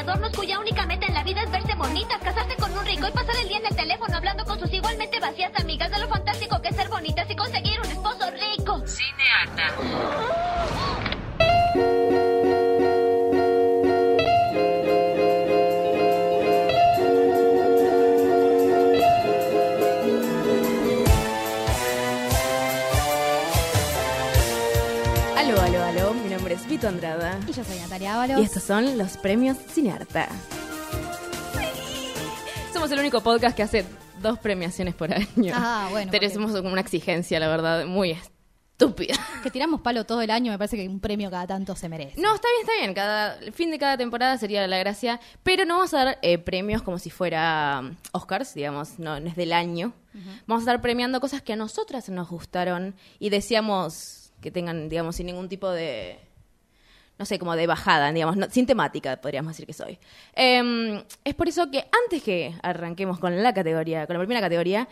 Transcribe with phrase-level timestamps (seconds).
[0.00, 3.12] Adornos cuya única meta en la vida es verse bonitas, casarse con un rico y
[3.12, 6.60] pasar el día en el teléfono hablando con sus igualmente vacías amigas de lo fantástico
[6.62, 8.82] que es ser bonitas y conseguir un esposo rico.
[8.86, 11.09] Cineata.
[26.88, 27.38] Andrada.
[27.48, 28.40] Y yo soy Natalia Ábalos.
[28.40, 30.28] Y estos son los premios Cinearta.
[32.72, 33.84] Somos el único podcast que hace
[34.22, 35.52] dos premiaciones por año.
[35.54, 39.14] Ah, bueno, porque- Tenemos como una exigencia, la verdad, muy estúpida.
[39.42, 42.18] Que tiramos palo todo el año, me parece que un premio cada tanto se merece.
[42.20, 42.94] No, está bien, está bien.
[42.94, 45.20] Cada el fin de cada temporada sería la gracia.
[45.42, 49.28] Pero no vamos a dar eh, premios como si fuera um, Oscars, digamos, no, no
[49.28, 49.92] es del año.
[50.46, 55.16] Vamos a estar premiando cosas que a nosotras nos gustaron y deseamos que tengan, digamos,
[55.16, 56.18] sin ningún tipo de.
[57.20, 59.98] No sé, como de bajada, digamos, no- sin temática, podríamos decir que soy.
[60.34, 64.88] Em, es por eso que antes que arranquemos con la categoría, con la primera categoría,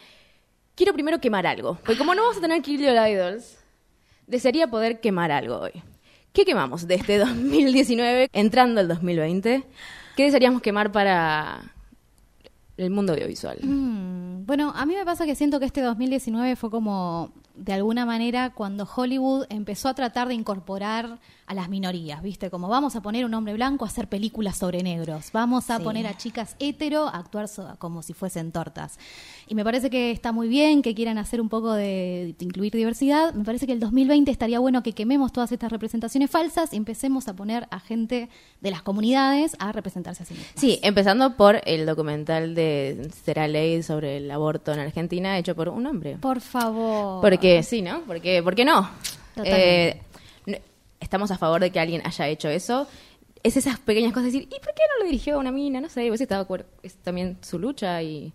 [0.75, 1.77] quiero primero quemar algo.
[1.77, 3.56] Porque como no vamos a tener Kill Your Idols,
[4.27, 5.73] desearía poder quemar algo hoy.
[6.34, 9.65] ¿Qué quemamos de este 2019 entrando el 2020?
[10.15, 11.62] ¿Qué desearíamos quemar para
[12.77, 13.56] el mundo audiovisual?
[13.62, 18.05] Mm, bueno, a mí me pasa que siento que este 2019 fue como, de alguna
[18.05, 22.50] manera, cuando Hollywood empezó a tratar de incorporar a las minorías, ¿viste?
[22.50, 26.06] Como vamos a poner un hombre blanco a hacer películas sobre negros, vamos a poner
[26.06, 28.98] a chicas hetero a actuar so- como si fuesen tortas.
[29.48, 32.72] Y me parece que está muy bien que quieran hacer un poco de, de incluir
[32.74, 33.32] diversidad.
[33.34, 37.28] Me parece que el 2020 estaría bueno que quememos todas estas representaciones falsas y empecemos
[37.28, 38.28] a poner a gente
[38.60, 44.19] de las comunidades a representarse a sí empezando por el documental de Será Ley sobre
[44.19, 46.16] el aborto en Argentina hecho por un hombre.
[46.20, 47.22] Por favor.
[47.22, 48.03] Porque sí, ¿no?
[48.06, 48.88] Porque, ¿Por qué no?
[49.34, 49.88] Totalmente.
[49.88, 50.07] Eh, no-
[51.00, 52.86] estamos a favor de que alguien haya hecho eso.
[53.42, 55.81] Es esas pequeñas cosas de decir, ¿y por qué no lo dirigió a una mina?
[55.81, 56.66] No sé, vos estaba de acuerdo.
[56.82, 58.32] Es también su lucha y...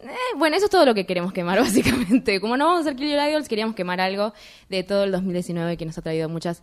[0.00, 2.40] Eh, bueno, eso es todo lo que queremos quemar, básicamente.
[2.40, 4.32] Como no vamos a hacer Kill Your Idols, queríamos quemar algo
[4.68, 6.62] de todo el 2019 que nos ha traído muchas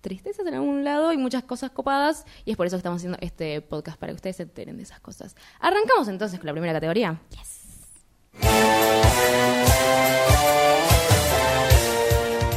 [0.00, 2.24] tristezas en algún lado y muchas cosas copadas.
[2.44, 4.82] Y es por eso que estamos haciendo este podcast, para que ustedes se enteren de
[4.82, 5.36] esas cosas.
[5.60, 7.20] Arrancamos entonces con la primera categoría.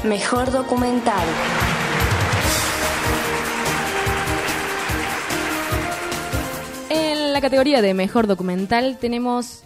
[0.04, 1.28] Mejor documental.
[7.42, 9.64] La categoría de mejor documental tenemos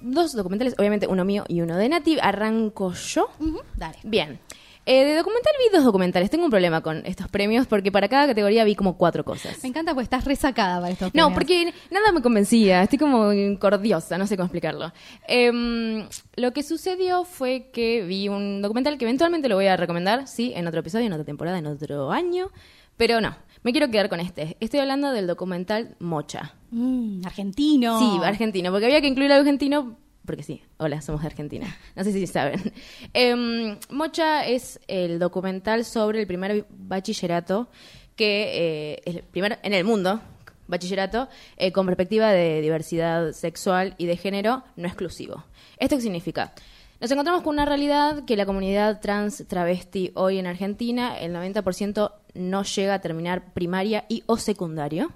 [0.00, 2.16] dos documentales, obviamente uno mío y uno de Nati.
[2.18, 3.28] Arranco yo.
[3.76, 3.98] Dale.
[4.02, 4.40] Bien.
[4.86, 6.30] Eh, de documental vi dos documentales.
[6.30, 9.62] Tengo un problema con estos premios porque para cada categoría vi como cuatro cosas.
[9.62, 11.34] Me encanta porque estás resacada para estos No, premios.
[11.34, 12.82] porque nada me convencía.
[12.82, 14.90] Estoy como cordiosa, no sé cómo explicarlo.
[15.28, 20.26] Em, lo que sucedió fue que vi un documental que eventualmente lo voy a recomendar,
[20.28, 22.48] sí, en otro episodio, en otra temporada, en otro año.
[22.96, 24.56] Pero no, me quiero quedar con este.
[24.60, 26.54] Estoy hablando del documental Mocha.
[26.70, 27.98] Mm, argentino.
[27.98, 31.76] Sí, argentino, porque había que incluir algo argentino, porque sí, hola, somos de Argentina.
[31.94, 32.72] No sé si saben.
[33.14, 37.68] Em, Mocha es el documental sobre el primer bachillerato
[38.16, 40.20] que, eh, el primer en el mundo,
[40.66, 45.44] bachillerato, eh, con perspectiva de diversidad sexual y de género no exclusivo.
[45.78, 46.52] ¿Esto qué significa?
[47.00, 52.12] Nos encontramos con una realidad que la comunidad trans travesti hoy en Argentina, el 90%
[52.34, 55.12] no llega a terminar primaria y o secundario.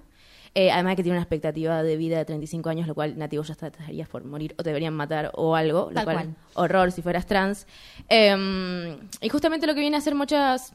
[0.53, 3.53] Eh, además que tiene una expectativa de vida de 35 años, lo cual nativo ya
[3.53, 6.35] estarías por morir o te deberían matar o algo, lo Tal cual, cual.
[6.55, 7.67] horror si fueras trans.
[8.09, 10.73] Eh, y justamente lo que viene a hacer muchas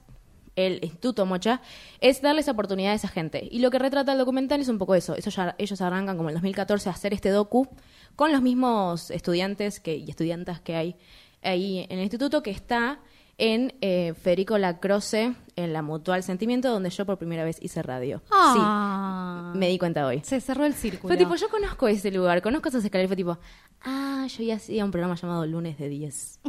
[0.56, 1.60] el Instituto Mocha
[2.00, 3.46] es darles oportunidad a esa gente.
[3.50, 5.14] Y lo que retrata el documental es un poco eso.
[5.14, 7.68] eso ya- ellos arrancan como en el 2014 a hacer este docu
[8.14, 10.96] con los mismos estudiantes que, y estudiantas que hay
[11.42, 13.00] ahí en el instituto que está
[13.38, 18.22] en eh, Federico Lacroce, en la Mutual Sentimiento, donde yo por primera vez hice radio.
[18.30, 19.50] Ah.
[19.52, 20.20] Sí, me di cuenta hoy.
[20.24, 21.08] Se cerró el círculo.
[21.08, 23.08] Fue tipo, yo conozco ese lugar, conozco esas escaleras.
[23.08, 23.38] Fue tipo,
[23.82, 26.40] ah, yo ya hacía un programa llamado Lunes de 10.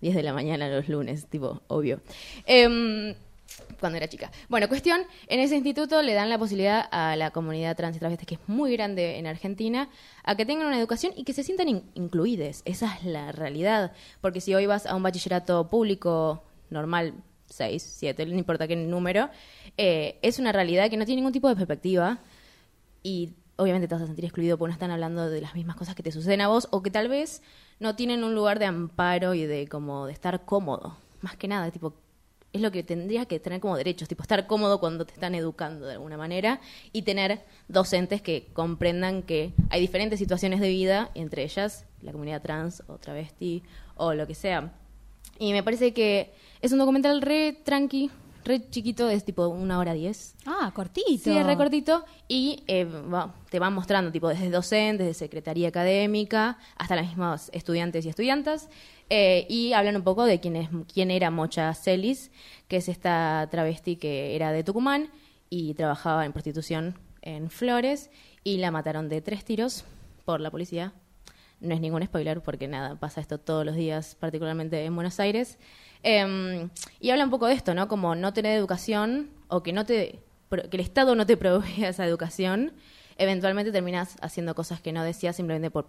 [0.00, 2.00] 10 de la mañana los lunes, tipo, obvio.
[2.46, 3.14] Em,
[3.80, 4.30] cuando era chica.
[4.48, 8.26] Bueno, cuestión, en ese instituto le dan la posibilidad a la comunidad trans y travesti,
[8.26, 9.88] que es muy grande en Argentina,
[10.24, 12.62] a que tengan una educación y que se sientan in- incluides.
[12.64, 13.92] Esa es la realidad.
[14.20, 17.14] Porque si hoy vas a un bachillerato público normal,
[17.46, 19.28] 6, 7, no importa qué número,
[19.76, 22.18] eh, es una realidad que no tiene ningún tipo de perspectiva
[23.02, 25.94] y obviamente te vas a sentir excluido porque no están hablando de las mismas cosas
[25.94, 27.42] que te suceden a vos o que tal vez
[27.78, 31.70] no tienen un lugar de amparo y de como de estar cómodo más que nada,
[31.70, 31.94] tipo,
[32.52, 35.86] es lo que tendrías que tener como derechos, tipo, estar cómodo cuando te están educando
[35.86, 36.60] de alguna manera
[36.92, 42.42] y tener docentes que comprendan que hay diferentes situaciones de vida, entre ellas la comunidad
[42.42, 43.62] trans o travesti
[43.96, 44.72] o lo que sea.
[45.38, 48.10] Y me parece que es un documental re tranqui,
[48.44, 50.34] re chiquito, es tipo una hora diez.
[50.46, 51.24] Ah, cortito.
[51.24, 55.68] Sí, es re cortito y eh, va- te van mostrando tipo desde docentes, de secretaría
[55.68, 58.68] académica, hasta las mismas estudiantes y estudiantas.
[59.14, 62.30] eh, y hablan un poco de quién, es, quién era Mocha Celis,
[62.68, 65.10] que es esta travesti que era de Tucumán
[65.50, 68.10] y trabajaba en prostitución en Flores
[68.42, 69.84] y la mataron de tres tiros
[70.24, 70.94] por la policía.
[71.60, 75.58] No es ningún spoiler porque nada, pasa esto todos los días, particularmente en Buenos Aires.
[76.02, 76.68] Eh,
[77.00, 77.88] y habla un poco de esto, ¿no?
[77.88, 80.20] Como no tener educación o que no te
[80.70, 82.72] que el Estado no te provea esa educación,
[83.16, 85.86] eventualmente terminas haciendo cosas que no decías simplemente por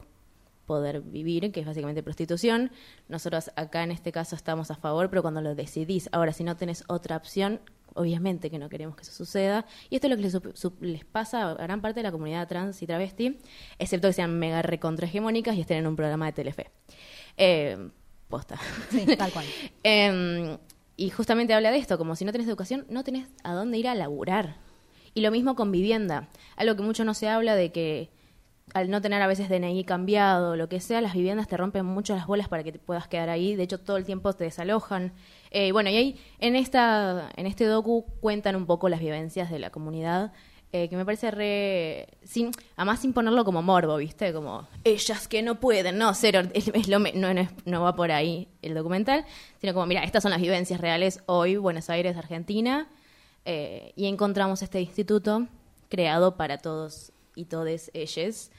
[0.66, 2.72] poder vivir, que es básicamente prostitución.
[3.10, 6.56] Nosotros acá en este caso estamos a favor, pero cuando lo decidís, ahora si no
[6.56, 7.60] tenés otra opción,
[7.96, 9.66] obviamente que no queremos que eso suceda.
[9.90, 12.88] Y esto es lo que les, pasa a gran parte de la comunidad trans y
[12.88, 13.40] travesti,
[13.78, 16.72] excepto que sean mega recontrahegemónicas y estén en un programa de Telefe.
[17.36, 17.90] Eh,
[18.34, 18.58] posta.
[18.90, 19.46] Sí, tal cual.
[19.84, 20.58] Eh,
[20.98, 23.88] y justamente habla de esto, como si no tenés educación, no tenés a dónde ir
[23.88, 24.56] a laburar.
[25.14, 26.30] Y lo mismo con vivienda.
[26.56, 28.10] Algo que mucho no se habla de que
[28.74, 32.16] al no tener a veces DNI cambiado lo que sea, las viviendas te rompen mucho
[32.16, 33.56] las bolas para que te puedas quedar ahí.
[33.56, 35.14] De hecho, todo el tiempo te desalojan.
[35.52, 39.60] Eh, bueno, y ahí en, esta, en este docu cuentan un poco las vivencias de
[39.60, 40.32] la comunidad.
[40.74, 42.08] Eh, que me parece re.
[42.26, 44.34] Sin, además, sin ponerlo como morbo, ¿viste?
[44.34, 46.42] Como ellas que no pueden, no, cero.
[46.54, 49.24] es- lo no, no, no va por ahí el documental,
[49.62, 52.90] sino como, mira, estas son las vivencias reales hoy, Buenos Aires, Argentina.
[53.46, 55.48] eh, y encontramos este instituto
[55.90, 58.50] creado para todos y todes ellos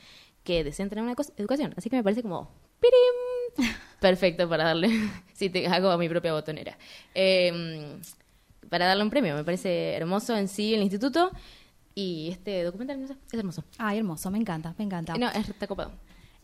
[0.44, 1.74] que desean tener una educación.
[1.76, 2.50] Así que me parece como
[2.80, 3.66] ¡pirim!
[4.00, 4.90] perfecto para darle,
[5.32, 6.76] si te hago mi propia botonera,
[7.14, 7.96] Eh,
[8.68, 9.34] para darle un premio.
[9.34, 11.30] Me parece hermoso en sí el instituto
[11.94, 13.64] y este documental no sé, es hermoso.
[13.78, 15.16] Ay, hermoso, me encanta, me encanta.
[15.16, 15.92] No, es- está copado.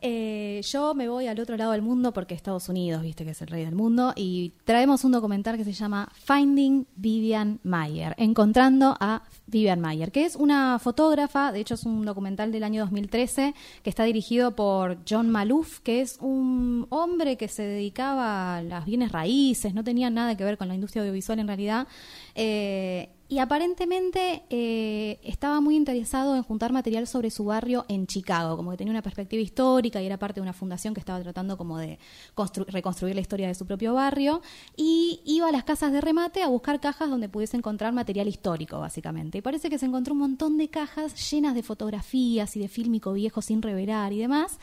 [0.02, 3.42] Eh, yo me voy al otro lado del mundo porque Estados Unidos, viste que es
[3.42, 8.96] el rey del mundo, y traemos un documental que se llama Finding Vivian Mayer, encontrando
[8.98, 13.54] a Vivian Mayer, que es una fotógrafa, de hecho es un documental del año 2013
[13.82, 18.86] que está dirigido por John Malouf, que es un hombre que se dedicaba a las
[18.86, 21.86] bienes raíces, no tenía nada que ver con la industria audiovisual en realidad.
[22.34, 28.56] Eh, y aparentemente eh, estaba muy interesado en juntar material sobre su barrio en Chicago,
[28.56, 31.56] como que tenía una perspectiva histórica y era parte de una fundación que estaba tratando
[31.56, 32.00] como de
[32.34, 34.42] constru- reconstruir la historia de su propio barrio
[34.76, 38.80] y iba a las casas de remate a buscar cajas donde pudiese encontrar material histórico,
[38.80, 39.38] básicamente.
[39.38, 43.12] Y parece que se encontró un montón de cajas llenas de fotografías y de fílmico
[43.12, 44.58] viejo sin revelar y demás.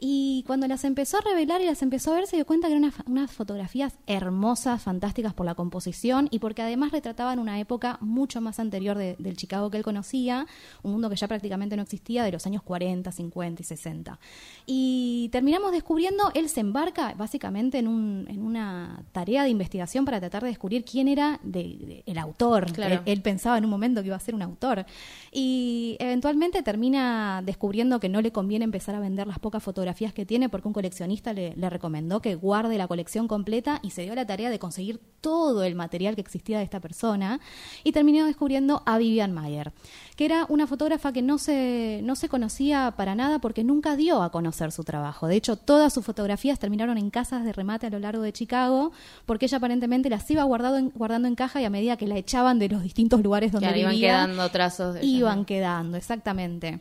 [0.00, 2.74] Y cuando las empezó a revelar y las empezó a ver, se dio cuenta que
[2.74, 7.98] eran unas, unas fotografías hermosas, fantásticas por la composición y porque además retrataban una época
[8.00, 10.46] mucho más anterior de- del Chicago que él conocía,
[10.84, 14.20] un mundo que ya prácticamente no existía de los años 40, 50 y 60.
[14.66, 20.20] Y terminamos descubriendo, él se embarca básicamente en, un, en una tarea de investigación para
[20.20, 22.70] tratar de descubrir quién era de- de- el autor.
[22.72, 22.94] Claro.
[22.94, 24.86] Él- él pensaba en un momento que iba a ser un autor.
[25.32, 30.26] Y eventualmente termina descubriendo que no le conviene empezar a vender las pocas fotografías que
[30.26, 34.14] tiene porque un coleccionista le, le recomendó que guarde la colección completa y se dio
[34.14, 37.40] la tarea de conseguir todo el material que existía de esta persona
[37.84, 39.72] y terminó descubriendo a Vivian Mayer,
[40.16, 44.22] que era una fotógrafa que no se, no se conocía para nada porque nunca dio
[44.22, 45.26] a conocer su trabajo.
[45.26, 48.92] De hecho, todas sus fotografías terminaron en casas de remate a lo largo de Chicago
[49.26, 52.16] porque ella aparentemente las iba guardado en- guardando en caja y a medida que la
[52.16, 56.80] echaban de los distintos lugares donde Claro, iban vivía, quedando trazos de iban quedando, exactamente.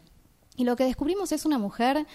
[0.60, 2.06] Y lo que descubrimos es una mujer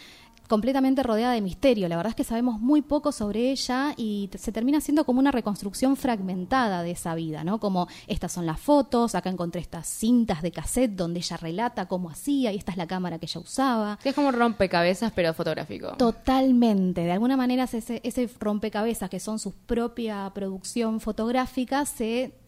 [0.49, 1.89] completamente rodeada de misterio.
[1.89, 5.31] La verdad es que sabemos muy poco sobre ella y se termina siendo como una
[5.31, 7.59] reconstrucción fragmentada de esa vida, ¿no?
[7.59, 12.11] Como estas son las fotos, acá encontré estas cintas de cassette donde ella relata cómo
[12.11, 13.99] hacía y esta es la cámara que ella usaba.
[14.05, 15.97] Es como rompecabezas, pero fotográfico.
[15.97, 17.03] Totalmente.
[17.03, 22.42] De alguna manera ese, ese rompecabezas que son su propia producción fotográfica se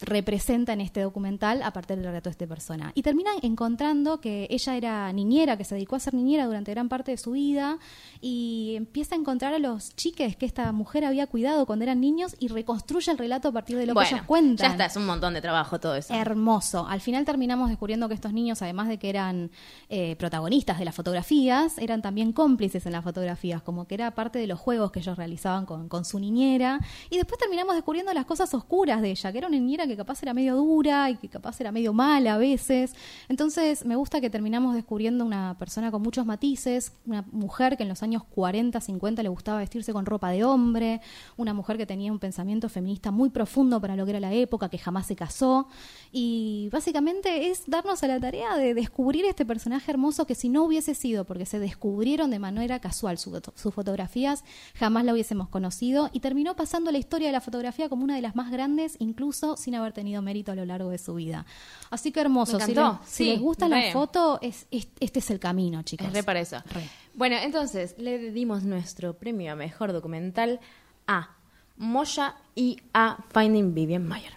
[0.00, 2.92] representa en este documental a partir del relato de esta persona.
[2.94, 6.88] Y terminan encontrando que ella era niñera, que se dedicó a ser niñera durante gran
[6.88, 7.78] parte de su vida
[8.20, 12.36] y empieza a encontrar a los chiques que esta mujer había cuidado cuando eran niños
[12.38, 14.68] y reconstruye el relato a partir de lo que ellos cuentan.
[14.68, 16.14] ya está, es un montón de trabajo todo eso.
[16.14, 16.86] Hermoso.
[16.86, 19.50] Al final terminamos descubriendo que estos niños, además de que eran
[19.88, 24.38] eh, protagonistas de las fotografías, eran también cómplices en las fotografías, como que era parte
[24.38, 26.80] de los juegos que ellos realizaban con, con su niñera.
[27.10, 30.22] Y después terminamos descubriendo las cosas oscuras de ella, que era una niñera que capaz
[30.22, 32.94] era medio dura y que capaz era medio mala a veces.
[33.28, 37.88] Entonces me gusta que terminamos descubriendo una persona con muchos matices, una mujer que en
[37.88, 41.00] los años 40, 50 le gustaba vestirse con ropa de hombre,
[41.36, 44.68] una mujer que tenía un pensamiento feminista muy profundo para lo que era la época,
[44.68, 45.68] que jamás se casó.
[46.12, 50.64] Y básicamente es darnos a la tarea de descubrir este personaje hermoso que si no
[50.64, 56.10] hubiese sido porque se descubrieron de manera casual su- sus fotografías, jamás la hubiésemos conocido
[56.12, 59.56] y terminó pasando la historia de la fotografía como una de las más grandes, incluso
[59.56, 61.44] sin haber tenido mérito a lo largo de su vida.
[61.90, 62.58] Así que hermoso.
[62.58, 63.86] Me Si, les, si Sí, les gusta re.
[63.86, 66.06] la foto, es, es- este es el camino, chicos.
[66.08, 66.56] Es re para eso.
[66.74, 66.82] Re.
[67.14, 70.60] Bueno, entonces le dimos nuestro premio a mejor documental
[71.06, 71.30] a
[71.76, 74.32] Moya y a Finding Vivian Mayer.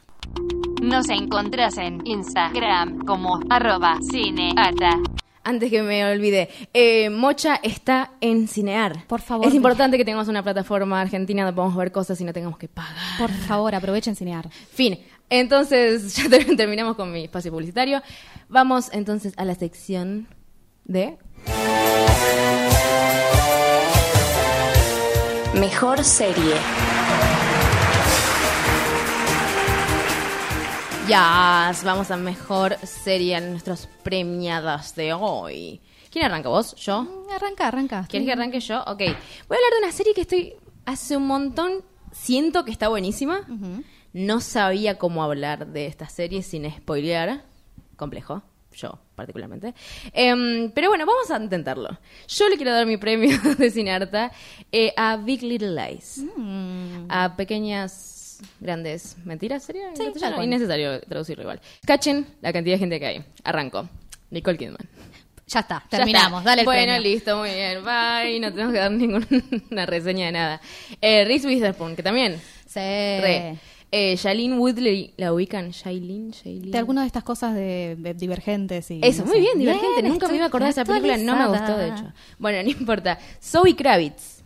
[0.82, 4.98] Nos encontrás en Instagram como arroba cineata.
[5.44, 9.06] Antes que me olvide, eh, Mocha está en Cinear.
[9.08, 9.48] Por favor.
[9.48, 12.68] Es importante que tengamos una plataforma argentina donde podamos ver cosas y no tengamos que
[12.68, 12.96] pagar.
[13.18, 14.48] Por favor, aprovechen cinear.
[14.52, 15.00] Fin.
[15.32, 18.02] Entonces, ya ter- terminamos con mi espacio publicitario.
[18.50, 20.28] Vamos entonces a la sección
[20.86, 21.18] de...
[25.56, 26.56] Mejor serie.
[31.08, 35.82] Ya, vamos a mejor serie en nuestros premiadas de hoy.
[36.10, 36.76] ¿Quién arranca vos?
[36.76, 37.04] ¿Yo?
[37.04, 38.06] Mm, Arranca, arranca.
[38.10, 38.82] ¿Quieres que arranque yo?
[38.82, 38.98] Ok.
[39.00, 40.54] Voy a hablar de una serie que estoy
[40.86, 41.84] hace un montón.
[42.12, 43.42] Siento que está buenísima.
[44.14, 47.44] No sabía cómo hablar de esta serie sin spoilear.
[47.96, 48.44] Complejo.
[48.74, 49.74] Yo, particularmente.
[50.14, 51.98] Em, pero bueno, vamos a intentarlo.
[52.28, 54.32] Yo le quiero dar mi premio de Cinearta
[54.72, 56.24] eh, a Big Little Lies.
[56.38, 57.06] Mm.
[57.10, 59.64] A pequeñas, grandes mentiras.
[59.64, 60.04] ¿Sería Sí.
[60.42, 61.60] Innecesario traducirlo igual.
[61.86, 63.26] Cachen la cantidad de gente que hay.
[63.44, 63.90] Arranco.
[64.30, 64.88] Nicole Kidman.
[65.48, 66.40] Ya está, Ya terminamos.
[66.40, 66.52] está.
[66.52, 67.02] Dale el Bueno, premio.
[67.12, 67.84] listo, muy bien.
[67.84, 68.40] Bye.
[68.40, 70.62] No tenemos que dar ninguna reseña de nada.
[71.02, 72.42] Eh, Reese Witherspoon, que también.
[72.68, 72.80] Sí.
[72.80, 73.58] Re.
[73.94, 75.72] Eh, Shailene Woodley, ¿la ubican?
[75.72, 76.72] Shailene, Shailene.
[76.72, 79.00] De algunas de estas cosas de, de divergentes y.
[79.04, 79.42] Eso, no muy sé.
[79.42, 80.04] bien, divergente.
[80.04, 82.06] Nunca me iba a acordar de esa película, no me gustó, de hecho.
[82.40, 83.20] Bueno, no importa.
[83.44, 84.40] Zoe Kravitz.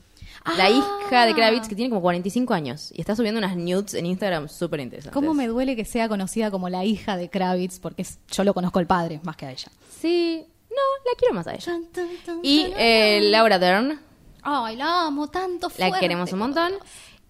[0.57, 0.69] La Ah.
[0.69, 2.91] hija de Kravitz, que tiene como 45 años.
[2.93, 5.13] Y está subiendo unas nudes en Instagram súper interesantes.
[5.13, 7.79] ¿Cómo me duele que sea conocida como la hija de Kravitz?
[7.79, 9.71] Porque es- yo lo conozco al padre más que a ella.
[9.99, 10.43] Sí.
[10.69, 10.75] No,
[11.11, 11.79] la quiero más a ella.
[12.43, 13.99] Y eh, Laura Dern.
[14.43, 15.67] Ay, la amo tanto.
[15.77, 16.73] La fuerte, queremos un montón.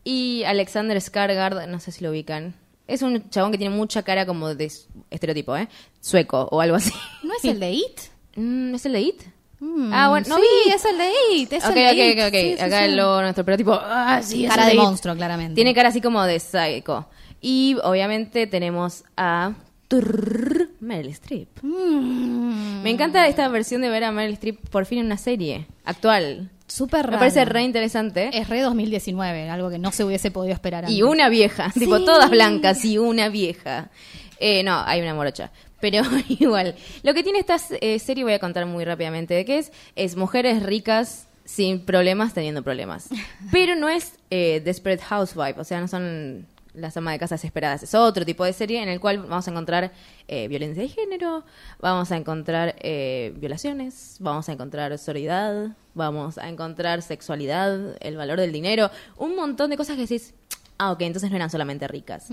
[0.05, 2.53] Y Alexander Skargard, no sé si lo ubican.
[2.87, 4.71] Es un chabón que tiene mucha cara como de
[5.09, 5.67] estereotipo, ¿eh?
[5.99, 6.93] Sueco o algo así.
[7.23, 7.99] ¿No es el de It?
[8.37, 9.21] Mm, ¿Es el de It?
[9.61, 10.71] Mm, ah, bueno, no sí, vi.
[10.73, 11.53] es el de It.
[11.53, 12.33] Es ok, el de ok, ok, ok.
[12.33, 12.87] Sí, sí, Acá
[13.21, 14.79] nuestro, pero tipo, ah, sí, es el de It.
[14.79, 15.55] monstruo, claramente.
[15.55, 17.07] Tiene cara así como de psycho.
[17.39, 19.53] Y obviamente tenemos a
[19.87, 21.47] Turr, Meryl Streep.
[21.61, 25.65] Mm, Me encanta esta versión de ver a Meryl Streep por fin en una serie
[25.85, 26.49] actual.
[26.67, 27.11] Súper raro.
[27.13, 28.29] Me parece re interesante.
[28.33, 30.97] Es re 2019, algo que no se hubiese podido esperar antes.
[30.97, 32.05] Y una vieja, tipo Sí.
[32.05, 33.89] todas blancas y una vieja.
[34.39, 35.51] Eh, no, hay una morocha.
[35.79, 39.59] Pero igual, lo que tiene esta eh, serie, voy a contar muy rápidamente de qué
[39.59, 43.09] es, es mujeres ricas sin problemas teniendo problemas.
[43.51, 47.83] Pero no es eh, Desperate Housewife, o sea, no son las amas de casa desesperadas.
[47.83, 49.91] Es otro tipo de serie en el cual vamos a encontrar
[50.27, 51.43] eh, violencia de género,
[51.79, 58.39] vamos a encontrar eh, violaciones, vamos a encontrar sororidad, vamos a encontrar sexualidad, el valor
[58.39, 60.33] del dinero, un montón de cosas que decís,
[60.77, 62.27] ah, ok, entonces no eran solamente ricas.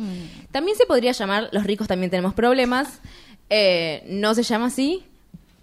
[0.51, 3.01] También se podría llamar Los ricos también tenemos problemas.
[3.51, 5.05] Eh, no se llama así,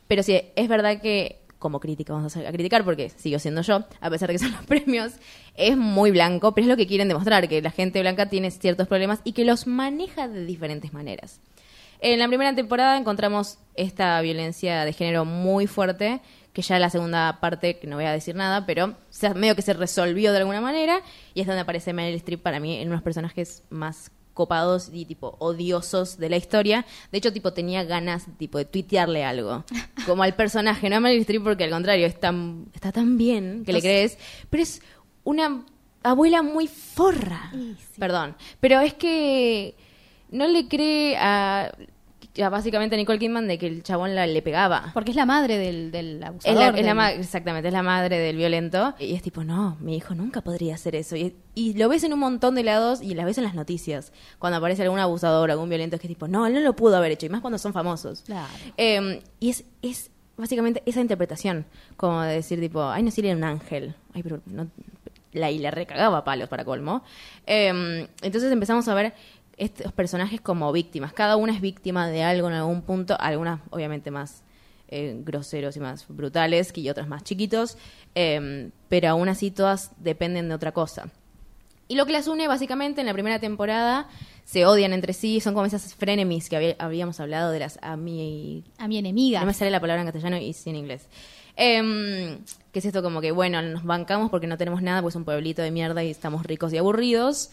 [0.07, 4.09] pero sí, es verdad que como crítica vamos a, criticar porque sigo siendo yo, a
[4.09, 5.13] pesar de que son los premios,
[5.55, 8.87] es muy blanco, pero es lo que quieren demostrar, que la gente blanca tiene ciertos
[8.87, 11.39] problemas y que los maneja de diferentes maneras.
[12.01, 16.21] En la primera temporada encontramos esta violencia de género muy fuerte,
[16.53, 18.95] que ya en la segunda parte, que no voy a decir nada, pero
[19.35, 21.01] medio que se resolvió de alguna manera,
[21.33, 25.35] y es donde aparece Meryl Streep para mí en unos personajes más copados y tipo
[25.39, 26.85] odiosos de la historia.
[27.11, 29.63] De hecho, tipo tenía ganas tipo de tuitearle algo,
[30.05, 33.63] como al personaje, no a Meryl Streep porque al contrario es tan está tan bien
[33.65, 34.17] que le crees,
[34.49, 34.81] pero es
[35.23, 35.63] una
[36.03, 37.51] abuela muy forra.
[37.97, 39.75] Perdón, pero es que
[40.31, 41.71] no le cree a,
[42.41, 44.91] a básicamente Nicole Kidman de que el chabón la, le pegaba.
[44.93, 46.57] Porque es la madre del, del Es abusador.
[46.73, 48.93] la, es la del- exactamente, es la madre del violento.
[48.99, 51.15] Y es tipo, no, mi hijo nunca podría hacer eso.
[51.15, 54.13] Y, y lo ves en un montón de lados y la ves en las noticias.
[54.37, 57.11] Cuando aparece algún abusador, algún violento, es que tipo, no, él no lo pudo haber
[57.11, 57.25] hecho.
[57.25, 58.21] Y más cuando son famosos.
[58.25, 58.47] Claro.
[58.77, 61.65] Eh, y es, es básicamente esa interpretación.
[61.97, 63.95] Como de decir, tipo, ay, no, si era un ángel.
[64.13, 64.67] Ay, pero no.
[65.31, 67.03] La, y le recagaba palos para colmo.
[67.45, 69.13] Eh, entonces empezamos a ver
[69.59, 71.13] estos personajes como víctimas.
[71.13, 73.15] Cada una es víctima de algo en algún punto.
[73.19, 74.43] Algunas, obviamente, más
[74.87, 77.77] eh, groseros y más brutales que y otros más chiquitos.
[78.15, 81.09] eh, pero aún así todas dependen de otra cosa.
[81.87, 84.07] Y lo que las une básicamente en la primera temporada
[84.45, 88.63] se odian entre sí, son como esas frenemies que había- habíamos hablado de las ami...
[88.79, 89.39] A mi enemiga.
[89.41, 91.07] No me sale la palabra en castellano y sí en inglés.
[91.55, 92.39] Em,
[92.71, 95.25] que es esto como que, bueno, nos bancamos porque no tenemos nada, pues es un
[95.25, 97.49] pueblito de mierda y estamos ricos y aburridos.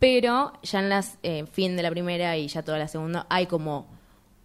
[0.00, 3.46] Pero ya en las eh, fin de la primera y ya toda la segunda hay
[3.46, 3.86] como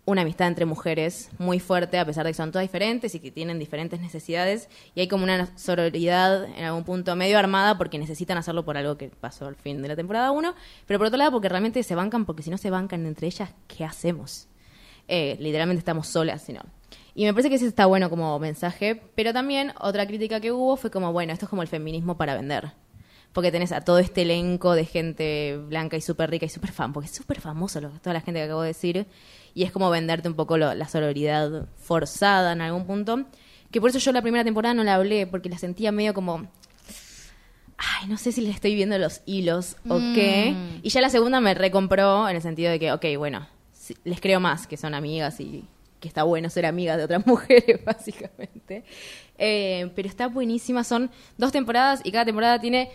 [0.06, 3.32] una amistad entre mujeres muy fuerte, a pesar de que son todas diferentes y que
[3.32, 4.70] tienen diferentes necesidades.
[4.94, 8.98] Y hay como una sororidad en algún punto medio armada porque necesitan hacerlo por algo
[8.98, 10.54] que pasó al fin de la temporada 1.
[10.86, 13.50] Pero por otro lado, porque realmente se bancan, porque si no se bancan entre ellas,
[13.68, 14.48] ¿qué hacemos?
[15.08, 16.62] Eh, literalmente estamos solas, si no.
[17.16, 20.76] Y me parece que ese está bueno como mensaje, pero también otra crítica que hubo
[20.76, 22.74] fue como, bueno, esto es como el feminismo para vender.
[23.36, 26.92] Porque tenés a todo este elenco de gente blanca y súper rica y súper fan,
[26.94, 29.06] porque es súper famoso lo- toda la gente que acabo de decir,
[29.54, 33.25] y es como venderte un poco lo- la sororidad forzada en algún punto,
[33.72, 36.48] que por eso yo la primera temporada no la hablé, porque la sentía medio como,
[37.77, 40.56] ay, no sé si le estoy viendo los hilos o qué.
[40.82, 43.48] Y ya la segunda me recompró en el sentido de que, ok, bueno,
[44.06, 45.65] les creo más que son amigas y
[46.00, 48.86] que está bueno ser amigas de otras mujeres, básicamente.
[49.38, 52.89] Eh, pero está buenísima, son dos temporadas y cada temporada tiene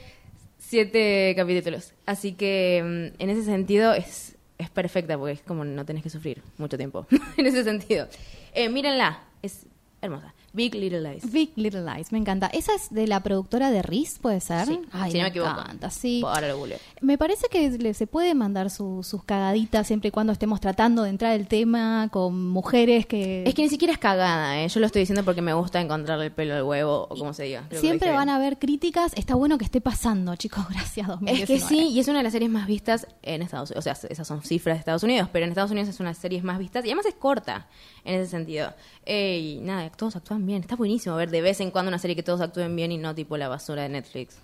[0.71, 1.95] siete capítulos.
[2.07, 6.11] Así que mm, en ese sentido es, es perfecta porque es como no tenés que
[6.11, 7.07] sufrir mucho tiempo.
[7.37, 8.07] en ese sentido.
[8.55, 9.67] Eh, mírenla, es
[10.01, 10.33] hermosa.
[10.53, 11.31] Big Little Lies.
[11.31, 12.49] Big Little Lies, me encanta.
[12.49, 14.67] Esa es de la productora de Riz, ¿puede ser?
[14.67, 15.51] Sí, Ay, si no me me equivoco.
[15.61, 16.23] encanta, sí.
[16.27, 16.79] Ahora lo googleo.
[17.01, 21.05] Me parece que le- se puede mandar su- sus cagaditas siempre y cuando estemos tratando
[21.05, 23.45] de entrar el tema con mujeres que...
[23.47, 24.69] Es que ni siquiera es cagada, ¿eh?
[24.69, 27.45] Yo lo estoy diciendo porque me gusta encontrarle el pelo al huevo, o como se
[27.45, 27.67] diga.
[27.69, 29.13] Creo siempre van a haber críticas.
[29.17, 30.65] Está bueno que esté pasando, chicos.
[30.71, 31.43] Gracias, 2019.
[31.43, 33.87] Es que sí, y es una de las series más vistas en Estados Unidos.
[33.87, 36.15] O sea, esas son cifras de Estados Unidos, pero en Estados Unidos es una de
[36.15, 37.69] las series más vistas y además es corta
[38.05, 38.73] en ese sentido.
[39.07, 40.63] Eh, y nada, todos actúan bien.
[40.63, 43.15] Está buenísimo ver de vez en cuando una serie que todos actúen bien y no
[43.15, 44.37] tipo la basura de Netflix.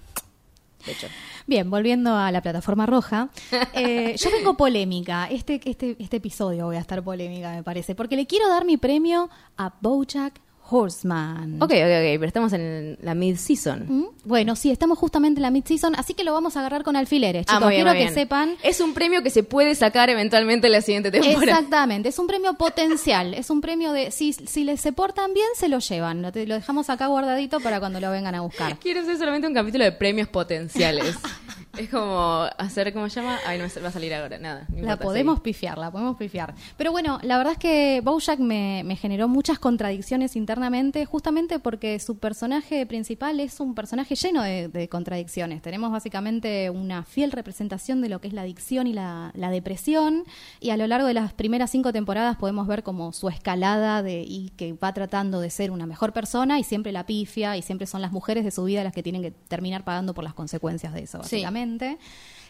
[0.85, 1.09] De hecho.
[1.47, 3.29] Bien, volviendo a la plataforma roja.
[3.75, 5.29] eh, yo vengo polémica.
[5.31, 7.95] Este, este, este episodio voy a estar polémica, me parece.
[7.95, 11.57] Porque le quiero dar mi premio a Bojack Horseman.
[11.63, 13.87] Ok, ok, ok, pero estamos en la mid-season.
[13.89, 14.07] ¿Mm?
[14.25, 17.47] Bueno, sí, estamos justamente en la mid-season, así que lo vamos a agarrar con alfileres.
[17.49, 18.55] Ah, Chicos, muy bien, quiero que sepan.
[18.63, 21.43] Es un premio que se puede sacar eventualmente en la siguiente temporada.
[21.59, 25.47] Exactamente, es un premio potencial, es un premio de si, si les se portan bien,
[25.57, 26.23] se lo llevan.
[26.23, 28.79] Lo, te- lo dejamos acá guardadito para cuando lo vengan a buscar.
[28.79, 31.15] Quiero hacer solamente un capítulo de premios potenciales.
[31.79, 33.39] es como hacer, ¿cómo se llama?
[33.47, 34.67] Ay, no va a salir ahora, nada.
[34.75, 36.55] no La podemos pifiar, la podemos pifiar.
[36.77, 41.99] Pero bueno, la verdad es que Bojack me, me generó muchas contradicciones internamente, justamente porque
[41.99, 45.61] su personaje principal es un personaje lleno de, de contradicciones.
[45.61, 50.25] Tenemos básicamente una fiel representación de lo que es la adicción y la, la depresión,
[50.59, 54.23] y a lo largo de las primeras cinco temporadas podemos ver como su escalada de,
[54.27, 57.87] y que va tratando de ser una mejor persona y siempre la pifia, y siempre
[57.87, 60.95] son las mujeres de su vida las que tienen que terminar pagando por las consecuencias
[60.95, 61.37] de eso, Sí.
[61.37, 61.99] básicamente.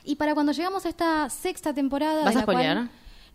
[0.05, 2.25] Y para cuando llegamos a esta sexta temporada.
[2.25, 2.89] ¿Vas de a cual-?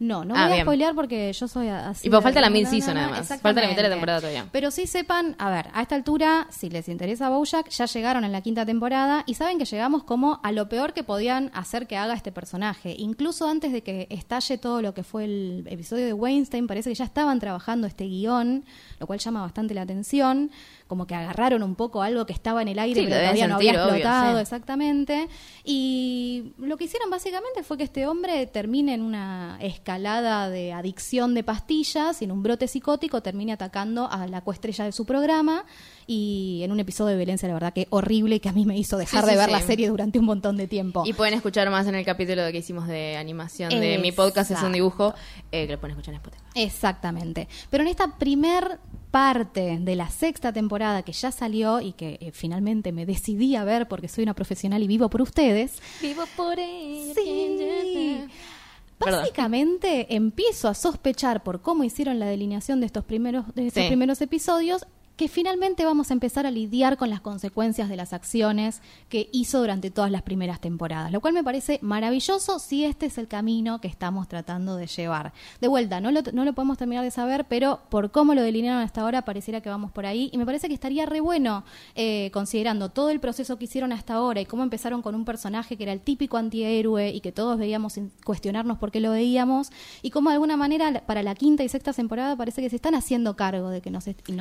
[0.03, 0.65] No, no Ah, voy a bien.
[0.65, 2.07] spoilear porque yo soy así.
[2.07, 3.27] Y pues falta la mid-season, no, además.
[3.39, 4.47] Falta la mitad de la temporada todavía.
[4.51, 8.31] Pero sí sepan, a ver, a esta altura, si les interesa Bojack, ya llegaron en
[8.31, 11.97] la quinta temporada y saben que llegamos como a lo peor que podían hacer que
[11.97, 12.95] haga este personaje.
[12.97, 16.95] Incluso antes de que estalle todo lo que fue el episodio de Weinstein, parece que
[16.95, 18.65] ya estaban trabajando este guion,
[18.99, 20.49] lo cual llama bastante la atención.
[20.91, 23.55] Como que agarraron un poco algo que estaba en el aire, Sí, pero todavía no
[23.55, 24.41] había obvio, explotado, sí.
[24.41, 25.29] exactamente.
[25.63, 31.33] Y lo que hicieron básicamente fue que este hombre termine en una escalada de adicción
[31.33, 35.63] de pastillas y en un brote psicótico termine atacando a la coestrella de su programa
[36.07, 38.97] y en un episodio de violencia, la verdad que horrible que a mí me hizo
[38.97, 39.51] dejar Sí, de sí, ver sí.
[39.51, 41.03] la serie durante un montón de tiempo.
[41.05, 44.61] Y pueden escuchar más en el capítulo que hicimos de animación de mi podcast es
[44.61, 45.13] un dibujo,
[45.51, 46.43] eh, que lo pueden escuchar en Spotify.
[46.55, 47.47] Exactamente.
[47.69, 48.79] Pero en esta primer
[49.11, 53.63] parte de la sexta temporada que ya salió y que eh, finalmente me decidí a
[53.65, 57.13] ver porque soy una profesional y vivo por ustedes, Vivo por ella.
[57.13, 58.27] Sí.
[58.97, 59.21] Perdón.
[59.21, 63.87] Básicamente empiezo a sospechar por cómo hicieron la delineación de estos primeros, de estos Sí.
[63.89, 64.85] primeros episodios
[65.21, 69.59] que finalmente vamos a empezar a lidiar con las consecuencias de las acciones que hizo
[69.59, 73.79] durante todas las primeras temporadas, lo cual me parece maravilloso si este es el camino
[73.79, 75.31] que estamos tratando de llevar.
[75.59, 78.81] De vuelta, no lo, no lo podemos terminar de saber, pero por cómo lo delinearon
[78.81, 82.31] hasta ahora pareciera que vamos por ahí y me parece que estaría re bueno eh,
[82.33, 85.83] considerando todo el proceso que hicieron hasta ahora y cómo empezaron con un personaje que
[85.83, 87.93] era el típico antihéroe y que todos veíamos
[88.25, 89.69] cuestionarnos por qué lo veíamos
[90.01, 92.95] y cómo de alguna manera para la quinta y sexta temporada parece que se están
[92.95, 93.91] haciendo cargo de que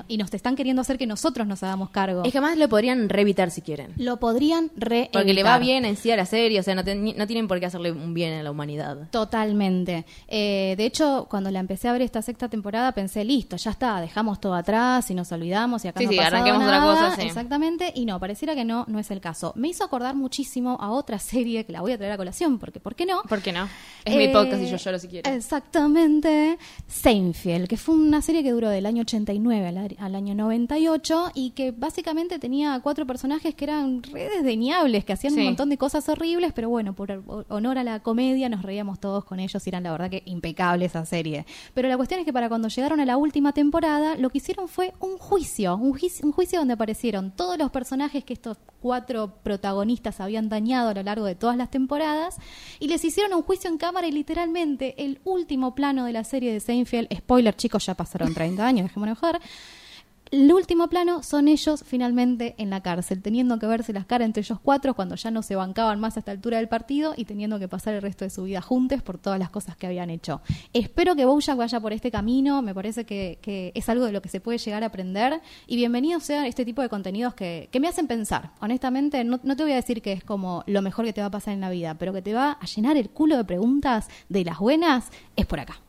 [0.08, 2.22] y nos están queriendo queriendo hacer que nosotros nos hagamos cargo.
[2.24, 3.92] Es que además lo podrían reevitar si quieren.
[3.96, 6.84] Lo podrían re Porque le va bien en sí a la serie, o sea, no,
[6.84, 9.08] ten- no tienen por qué hacerle un bien a la humanidad.
[9.10, 10.04] Totalmente.
[10.28, 14.00] Eh, de hecho, cuando la empecé a ver esta sexta temporada, pensé, listo, ya está,
[14.00, 17.10] dejamos todo atrás y nos olvidamos y acá Sí, no sí, arranquemos otra nada.
[17.10, 17.26] cosa, sí.
[17.26, 17.92] Exactamente.
[17.94, 19.52] Y no, pareciera que no, no es el caso.
[19.56, 22.78] Me hizo acordar muchísimo a otra serie que la voy a traer a colación, porque
[22.80, 23.22] ¿por qué no?
[23.22, 23.68] ¿Por qué no?
[24.04, 25.28] Es mi Eh, podcast y yo lloro si quiero.
[25.30, 26.58] Exactamente.
[26.86, 30.34] Seinfeld, que fue una serie que duró del año 89 al, al año
[30.68, 35.40] 98 y que básicamente tenía cuatro personajes que eran re desdeñables, que hacían Sí.
[35.40, 39.00] un montón de cosas horribles, pero bueno, por ho- honor a la comedia nos reíamos
[39.00, 41.46] todos con ellos y eran la verdad que impecable esa serie.
[41.74, 44.68] Pero la cuestión es que para cuando llegaron a la última temporada, lo que hicieron
[44.68, 49.34] fue un juicio, un, juicio- un juicio donde aparecieron todos los personajes que estos cuatro
[49.42, 52.36] protagonistas habían dañado a lo largo de todas las temporadas
[52.78, 56.52] y les hicieron un juicio en cámara y literalmente el último plano de la serie
[56.52, 59.40] de Seinfeld, spoiler chicos, ya pasaron 30 años, dejémonos joder,
[60.30, 64.42] el último plano son ellos finalmente en la cárcel, teniendo que verse las caras entre
[64.42, 67.58] ellos cuatro cuando ya no se bancaban más a esta altura del partido y teniendo
[67.58, 70.40] que pasar el resto de su vida juntos por todas las cosas que habían hecho.
[70.72, 73.40] Espero que Bojack vaya por este camino, me parece que,
[73.74, 76.82] es algo de lo que se puede llegar a aprender y bienvenidos sean este tipo
[76.82, 78.52] de contenidos que, que me hacen pensar.
[78.60, 81.26] Honestamente, no, no te voy a decir que es como lo mejor que te va
[81.26, 84.08] a pasar en la vida, pero que te va a llenar el culo de preguntas
[84.28, 85.80] de las buenas, es por acá.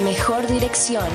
[0.00, 1.08] Mejor dirección.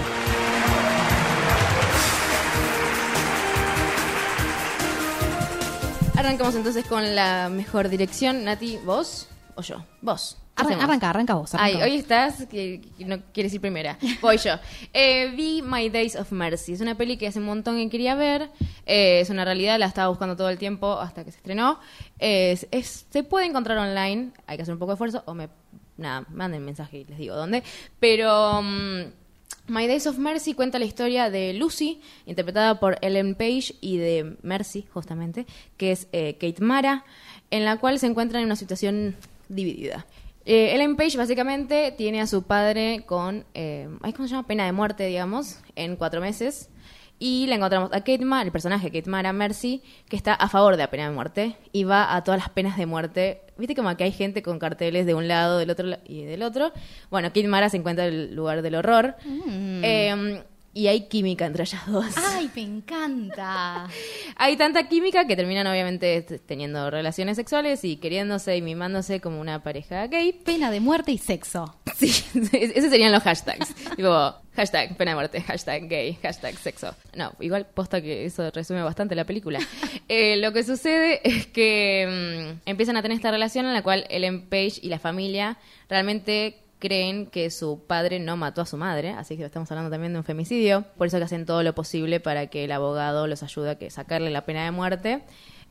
[6.15, 8.43] Arrancamos entonces con la mejor dirección.
[8.46, 9.84] Nati, ¿vos o yo?
[10.02, 10.38] Vos.
[10.56, 11.54] Arranca, arranca vos.
[11.56, 11.84] arranca Ay, vos.
[11.84, 13.98] hoy estás, que, que no quieres ir primera.
[14.22, 14.54] Voy yo.
[14.93, 16.74] Eh, vi My Days of Mercy.
[16.74, 18.52] Es una peli que hace un montón que quería ver.
[18.86, 21.80] Eh, es una realidad, la estaba buscando todo el tiempo hasta que se estrenó.
[22.19, 25.50] Es, es- se puede encontrar online, hay que hacer un poco de esfuerzo, o me.
[25.98, 27.64] Nada, manden mensaje y les digo dónde.
[28.00, 28.62] Pero.
[28.62, 29.24] mm,
[29.68, 34.36] My Days of Mercy cuenta la historia de Lucy, interpretada por Ellen Page, y de
[34.42, 35.46] Mercy, justamente,
[35.78, 37.06] que es eh, Kate Mara,
[37.50, 39.16] en la cual se encuentran en una situación
[39.48, 40.06] dividida.
[40.46, 44.48] Eh, Ellen Page básicamente tiene a su padre con, eh, ¿cómo se llama?
[44.48, 46.70] Pena de muerte, digamos, en cuatro meses.
[47.19, 50.73] Y la encontramos a Kate Mara, el personaje Kate Mara Mercy, que está a favor
[50.73, 53.41] de la pena de muerte y va a todas las penas de muerte.
[53.58, 56.73] Viste como que hay gente con carteles de un lado, del otro y del otro.
[57.10, 59.15] Bueno, Kate Mara se encuentra en el lugar del horror.
[59.26, 60.43] Eh,
[60.74, 62.06] y hay química entre ellas dos.
[62.18, 63.88] Ay, me encanta.
[64.36, 69.40] Hay tanta química que terminan obviamente t- teniendo relaciones sexuales y queriéndose y mimándose como
[69.40, 70.34] una pareja gay.
[70.34, 71.76] Pena de muerte y sexo.
[71.96, 72.10] Sí,
[72.54, 73.74] esos serían los hashtags.
[73.96, 76.94] tipo, hashtag pena de muerte, hashtag gay, hashtag sexo.
[77.16, 79.60] No, igual posta que eso resume bastante la película.
[80.10, 84.06] Eh, lo que sucede es que mm, empiezan a tener esta relación en la cual
[84.10, 85.58] Ellen Page y la familia
[85.90, 90.12] realmente creen que su padre no mató a su madre, así que estamos hablando también
[90.12, 93.41] de un femicidio, por eso que hacen todo lo posible para que el abogado los
[93.41, 95.24] ayude a que sacarle la pena de muerte.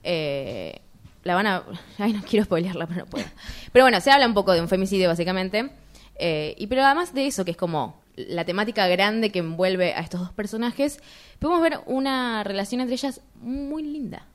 [0.05, 0.81] Eh,
[1.23, 1.65] la van a...
[1.99, 3.27] Ay, no quiero spoilearla, pero no puedo.
[3.73, 5.71] Pero bueno, se habla un poco de un femicidio, básicamente.
[6.17, 10.01] Eh, y pero además de eso, que es como la temática grande que envuelve a
[10.01, 10.99] estos dos personajes,
[11.41, 14.29] podemos ver una relación entre ellas muy linda.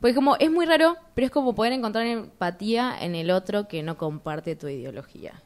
[0.00, 3.84] Porque como es muy raro, pero es como poder encontrar empatía en el otro que
[3.84, 5.40] no comparte tu ideología.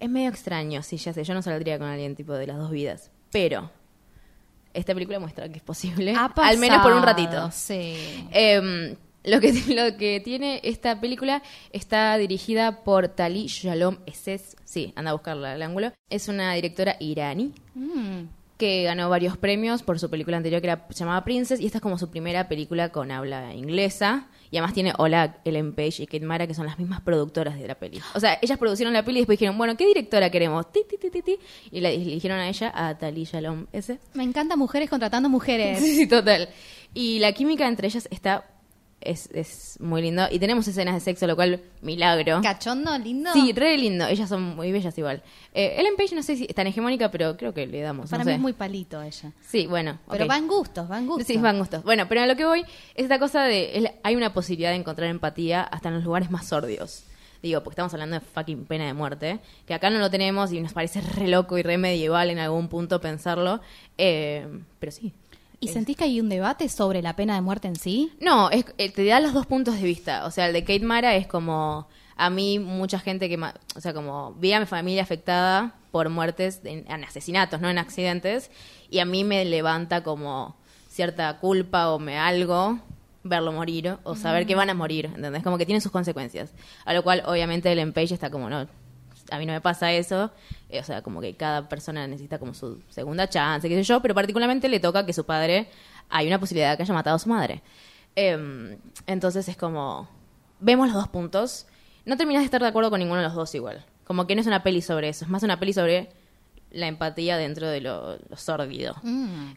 [0.00, 2.70] Es medio extraño, sí, ya sé, yo no saldría con alguien tipo de las dos
[2.70, 3.10] vidas.
[3.30, 3.70] Pero
[4.72, 7.50] esta película muestra que es posible, Ha al menos por un ratito.
[7.52, 7.94] Sí.
[8.32, 14.56] Eh, lo, que, lo que tiene esta película está dirigida por Tali Shalom Esses.
[14.64, 15.92] Sí, anda a buscarla el ángulo.
[16.10, 18.26] Es una directora iraní Mm.
[18.56, 21.78] que ganó varios premios por su película anterior que era, se llamaba Princess y esta
[21.78, 26.06] es como su primera película con habla inglesa y además tiene Hola Ellen Page y
[26.06, 28.00] Kate Mara que son las mismas productoras de la peli.
[28.14, 30.70] O sea, ellas produjeron la peli y después dijeron, bueno, ¿qué directora queremos?
[30.70, 31.38] Ti, ti, ti, ti, ti.
[31.72, 33.98] Y la eligieron a ella, a Tali Shalom ese.
[34.12, 35.80] Me encanta mujeres contratando mujeres.
[35.84, 36.48] Sí, sí, total.
[36.94, 38.44] Y la química entre ellas está
[39.04, 42.40] es, es muy lindo y tenemos escenas de sexo, lo cual milagro.
[42.42, 43.32] ¿Cachondo, lindo?
[43.32, 44.06] Sí, re lindo.
[44.06, 45.22] Ellas son muy bellas igual.
[45.52, 48.10] Eh, Ellen Page no sé si es tan hegemónica, pero creo que le damos.
[48.10, 48.36] Para no mí sé.
[48.36, 49.32] es muy palito ella.
[49.46, 49.98] Sí, bueno.
[50.10, 51.26] Pero van gustos, van gustos.
[51.26, 51.82] Sí, van gustos.
[51.84, 52.60] Bueno, pero a lo que voy
[52.94, 53.78] es esta cosa de...
[53.78, 57.04] es hay una posibilidad de encontrar empatía hasta en los lugares más sordios.
[57.42, 60.62] Digo, porque estamos hablando de fucking pena de muerte, que acá no lo tenemos y
[60.62, 63.60] nos parece re loco y re medieval en algún punto pensarlo.
[63.98, 64.46] eh,
[64.78, 65.12] pero sí.
[65.64, 68.12] ¿Y sentís que hay un debate sobre la pena de muerte en sí?
[68.20, 70.24] No, es, eh, te da los dos puntos de vista.
[70.26, 73.38] O sea, el de Kate Mara es como a mí mucha gente que,
[73.76, 77.78] o sea, como vi a mi familia afectada por muertes en, en asesinatos, no en
[77.78, 78.50] accidentes,
[78.90, 80.56] y a mí me levanta como
[80.88, 82.78] cierta culpa o me algo
[83.24, 85.42] verlo morir o saber que van a morir, ¿entendés?
[85.42, 86.52] Como que tiene sus consecuencias.
[86.84, 88.68] A lo cual, obviamente, el Page está como, no,
[89.34, 90.30] a mí no me pasa eso.
[90.68, 94.00] Eh, o sea, como que cada persona necesita como su segunda chance, qué sé yo,
[94.00, 95.68] pero particularmente le toca que su padre,
[96.08, 97.62] hay una posibilidad de que haya matado a su madre.
[98.16, 100.08] Em, entonces es como,
[100.60, 101.66] vemos los dos puntos.
[102.04, 103.84] No terminas de estar de acuerdo con ninguno de los dos igual.
[104.04, 106.10] Como que no es una peli sobre eso, es más una peli sobre
[106.70, 108.96] la empatía dentro de lo, lo sórdido.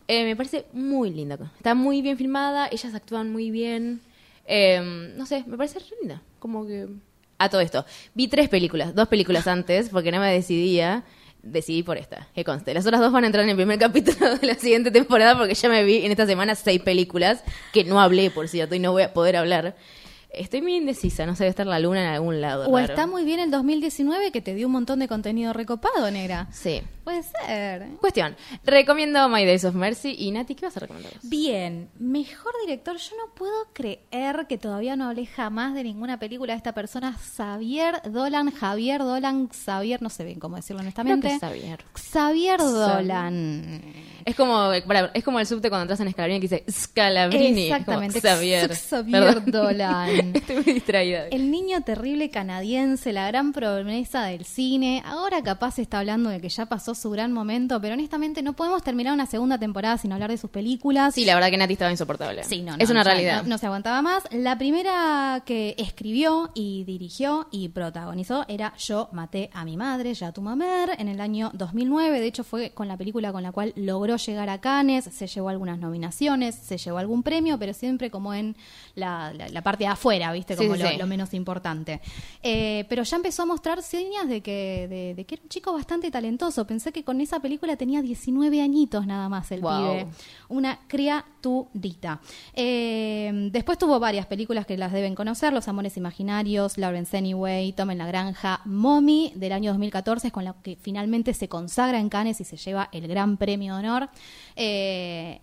[0.07, 1.37] Eh, me parece muy linda.
[1.57, 4.01] Está muy bien filmada, ellas actúan muy bien.
[4.45, 6.21] Eh, no sé, me parece re linda.
[6.39, 6.87] Como que...
[7.39, 7.85] A todo esto.
[8.13, 11.03] Vi tres películas, dos películas antes, porque no me decidía.
[11.43, 12.73] Decidí por esta, que conste.
[12.73, 15.53] Las otras dos van a entrar en el primer capítulo de la siguiente temporada porque
[15.53, 18.91] ya me vi en esta semana seis películas que no hablé, por cierto, y no
[18.91, 19.75] voy a poder hablar.
[20.29, 22.69] Estoy muy indecisa, no sé, debe estar la luna en algún lado.
[22.69, 22.91] O raro.
[22.91, 26.47] está muy bien el 2019 que te dio un montón de contenido recopado, negra.
[26.51, 26.81] Sí.
[27.07, 27.87] Puede ser.
[28.01, 28.35] Cuestión.
[28.65, 30.13] Recomiendo My Days of Mercy.
[30.19, 31.13] Y Nati, ¿qué vas a recomendar?
[31.23, 32.97] Bien, mejor director.
[32.97, 37.17] Yo no puedo creer que todavía no hablé jamás de ninguna película de esta persona.
[37.17, 41.27] Xavier Dolan, Javier Dolan, Xavier, no sé bien cómo decirlo honestamente.
[41.27, 41.79] Creo que Xavier.
[41.93, 43.81] Xavier Dolan.
[44.25, 47.63] Es como, para- es como el subte cuando entras en Scalabrini que dice Scalabrini.
[47.67, 48.19] Exactamente.
[48.19, 48.75] Como Xavier.
[48.75, 49.51] Xavier Perdón.
[49.51, 50.09] Dolan.
[50.35, 51.27] Estoy muy distraída.
[51.27, 55.01] El niño terrible canadiense, la gran promesa del cine.
[55.05, 58.83] Ahora capaz está hablando de que ya pasó su gran momento, pero honestamente no podemos
[58.83, 61.13] terminar una segunda temporada sin hablar de sus películas.
[61.15, 62.43] Sí, la verdad que Nati estaba insoportable.
[62.43, 63.43] Sí, no, no, es una realidad.
[63.43, 64.23] No, no se aguantaba más.
[64.31, 70.31] La primera que escribió y dirigió y protagonizó era Yo maté a mi madre, Ya
[70.31, 72.19] tu mamer, en el año 2009.
[72.19, 75.05] De hecho, fue con la película con la cual logró llegar a Cannes.
[75.05, 78.55] Se llevó algunas nominaciones, se llevó algún premio, pero siempre como en
[78.95, 80.55] la, la- la parte de afuera, ¿viste?
[80.55, 80.97] Sí, Como sí, lo, sí.
[80.97, 82.01] lo menos importante.
[82.43, 85.73] Eh, pero ya empezó a mostrar señas de que, de, de que era un chico
[85.73, 86.65] bastante talentoso.
[86.65, 89.71] Pensé que con esa película tenía 19 añitos nada más el Wow.
[89.77, 90.07] pibe
[90.49, 92.19] una criaturita.
[92.53, 97.91] Eh, después tuvo varias películas que las deben conocer, Los Amores Imaginarios, Lawrence Anyway, Tom
[97.91, 102.09] en la Granja, Mommy, del año 2014, es con la que finalmente se consagra en
[102.09, 104.09] Cannes y se lleva el gran premio de honor.
[104.55, 105.41] Eh,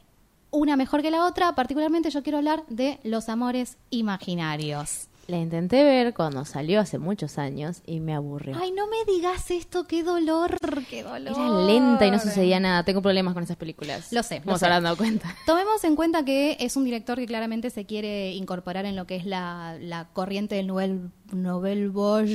[0.51, 5.09] una mejor que la otra, particularmente yo quiero hablar de Los Amores Imaginarios.
[5.27, 8.57] La intenté ver cuando salió hace muchos años y me aburrió.
[8.61, 10.59] Ay, no me digas esto, qué dolor,
[10.89, 11.33] qué dolor.
[11.33, 12.85] Era lenta y no sucedía nada.
[12.85, 14.13] Tengo problemas con esas películas.
[14.13, 15.35] Lo sé, se habrán dado cuenta.
[15.47, 19.17] Tomemos en cuenta que es un director que claramente se quiere incorporar en lo que
[19.17, 21.01] es la, la corriente del Nouvelle,
[21.43, 22.35] Nouvelle Vague,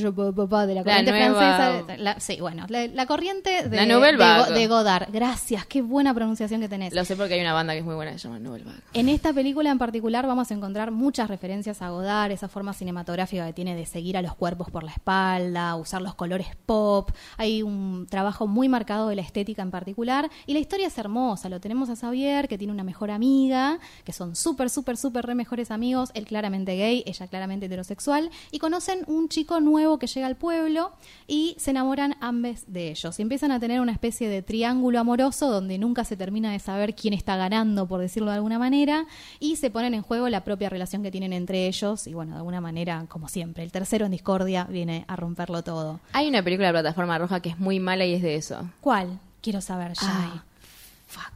[0.67, 1.97] de la corriente francesa.
[1.97, 4.67] la- sí, bueno, la, la corriente de, Nouvelle Vague.
[4.67, 5.07] Godard.
[5.11, 6.93] Gracias, qué buena pronunciación que tenés.
[6.93, 8.81] Lo sé porque hay una banda que es muy buena que se llama Novel Bag.
[8.93, 13.45] En esta película en particular vamos a encontrar muchas referencias a Godard, esa forma cinematográfica
[13.45, 17.11] que tiene de seguir a los cuerpos por la espalda, usar los colores pop.
[17.37, 20.29] Hay un trabajo muy marcado de la estética en particular.
[20.45, 21.49] Y la historia es hermosa.
[21.49, 25.35] Lo tenemos a Xavier, que tiene una mejor amiga, que son súper, súper, súper re
[25.35, 26.11] mejores amigos.
[26.13, 28.29] Él claramente gay, ella claramente heterosexual.
[28.51, 28.59] Y
[28.89, 30.91] conocen un chico nuevo que llega al pueblo
[31.27, 33.19] y se enamoran ambos de ellos.
[33.19, 36.95] Y empiezan a tener una especie de triángulo amoroso donde nunca se termina de saber
[36.95, 39.05] quién está ganando, por decirlo de alguna manera.
[39.39, 42.07] Y se ponen en juego la propia relación que tienen entre ellos.
[42.07, 45.99] Y bueno, de alguna manera, como siempre, el tercero en discordia viene a romperlo todo.
[46.13, 48.69] Hay una película de plataforma roja que es muy mala y es de eso.
[48.81, 49.19] ¿Cuál?
[49.41, 50.31] Quiero saber ya.
[50.33, 50.41] Ay,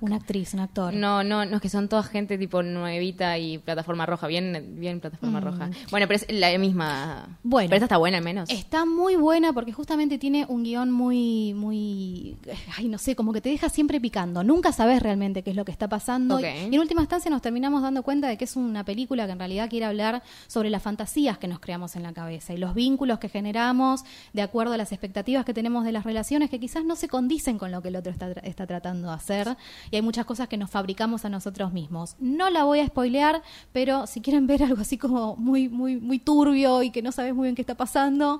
[0.01, 0.93] Una actriz, un actor.
[0.93, 4.99] No, no, no, es que son toda gente tipo nuevita y plataforma roja, bien, bien
[4.99, 5.69] plataforma roja.
[5.91, 7.27] Bueno, pero es la misma.
[7.43, 7.49] Mm.
[7.49, 7.69] Bueno.
[7.69, 8.49] Pero esta está buena al menos.
[8.49, 12.37] Está muy buena porque justamente tiene un guion muy, muy,
[12.77, 14.43] ay, no sé, como que te deja siempre picando.
[14.43, 16.39] Nunca sabes realmente qué es lo que está pasando.
[16.39, 19.39] Y en última instancia nos terminamos dando cuenta de que es una película que en
[19.39, 23.19] realidad quiere hablar sobre las fantasías que nos creamos en la cabeza y los vínculos
[23.19, 26.95] que generamos de acuerdo a las expectativas que tenemos de las relaciones que quizás no
[26.95, 29.57] se condicen con lo que el otro está, tra- está tratando de hacer.
[29.91, 32.15] Y hay muchas cosas que nos fabricamos a nosotros mismos.
[32.19, 36.19] No la voy a spoilear, pero si quieren ver algo así como muy, muy, muy
[36.19, 38.39] turbio y que no sabes muy bien qué está pasando,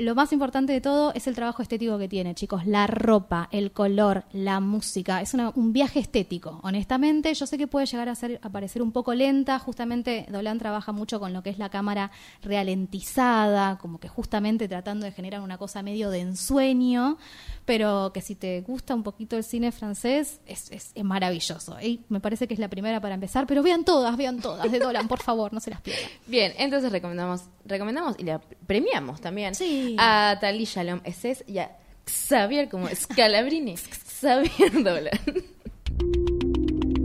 [0.00, 2.66] lo más importante de todo es el trabajo estético que tiene, chicos.
[2.66, 5.20] La ropa, el color, la música.
[5.20, 6.60] Es una- un viaje estético.
[6.62, 9.58] Honestamente, yo sé que puede llegar a, ser, a parecer un poco lenta.
[9.58, 12.10] Justamente Dolan trabaja mucho con lo que es la cámara
[12.42, 17.18] ralentizada, como que justamente tratando de generar una cosa medio de ensueño.
[17.66, 21.76] Pero que si te gusta un poquito el cine francés, es, es- es maravilloso.
[21.80, 23.46] Y me parece que es la primera para empezar.
[23.46, 26.08] Pero vean todas, vean todas de Dolan, por favor, no se las pierdan.
[26.26, 29.89] Bien, entonces recomendamos, recomendamos y la premiamos también Sí.
[29.98, 31.70] A Talí Shalom Esses y a
[32.06, 33.76] Xavier como Scalabrini.
[34.20, 35.18] Xavier Dolan.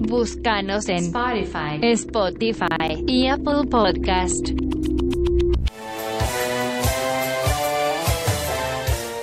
[0.08, 1.80] Búscanos en Spotify.
[1.82, 4.50] Spotify y Apple Podcast.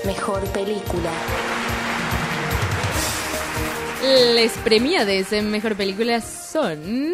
[0.05, 1.52] Mejor película.
[4.03, 7.13] Les premiades en mejor película son.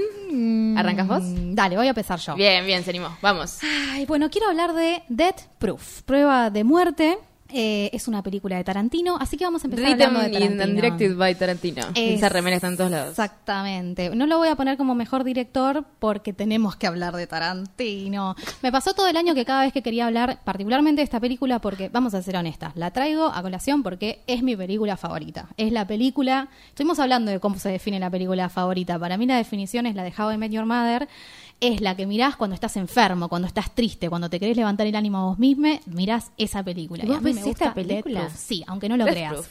[0.76, 1.22] ¿Arrancas vos?
[1.22, 2.34] Mm, Dale, voy a empezar yo.
[2.34, 3.16] Bien, bien, se animó.
[3.20, 3.58] Vamos.
[3.92, 7.18] Ay, bueno, quiero hablar de Death Proof, prueba de muerte.
[7.50, 10.58] Eh, es una película de Tarantino, así que vamos a empezar Written hablando de and
[10.58, 10.74] Tarantino.
[10.82, 11.82] directed by Tarantino.
[11.94, 13.10] Esa remera está en todos lados.
[13.10, 14.10] Exactamente.
[14.14, 18.36] No lo voy a poner como mejor director porque tenemos que hablar de Tarantino.
[18.62, 21.58] Me pasó todo el año que cada vez que quería hablar, particularmente de esta película,
[21.58, 25.48] porque, vamos a ser honestas, la traigo a colación porque es mi película favorita.
[25.56, 26.48] Es la película.
[26.68, 28.98] Estuvimos hablando de cómo se define la película favorita.
[28.98, 31.08] Para mí la definición es la de How I Met Your Mother.
[31.60, 34.94] Es la que mirás cuando estás enfermo, cuando estás triste, cuando te querés levantar el
[34.94, 37.04] ánimo a vos mismo, mirás esa película.
[37.04, 38.20] ¿Y vos a mí ves me esta gusta película?
[38.20, 38.40] Death Proof.
[38.40, 39.32] Sí, aunque no lo Death creas.
[39.32, 39.48] Proof.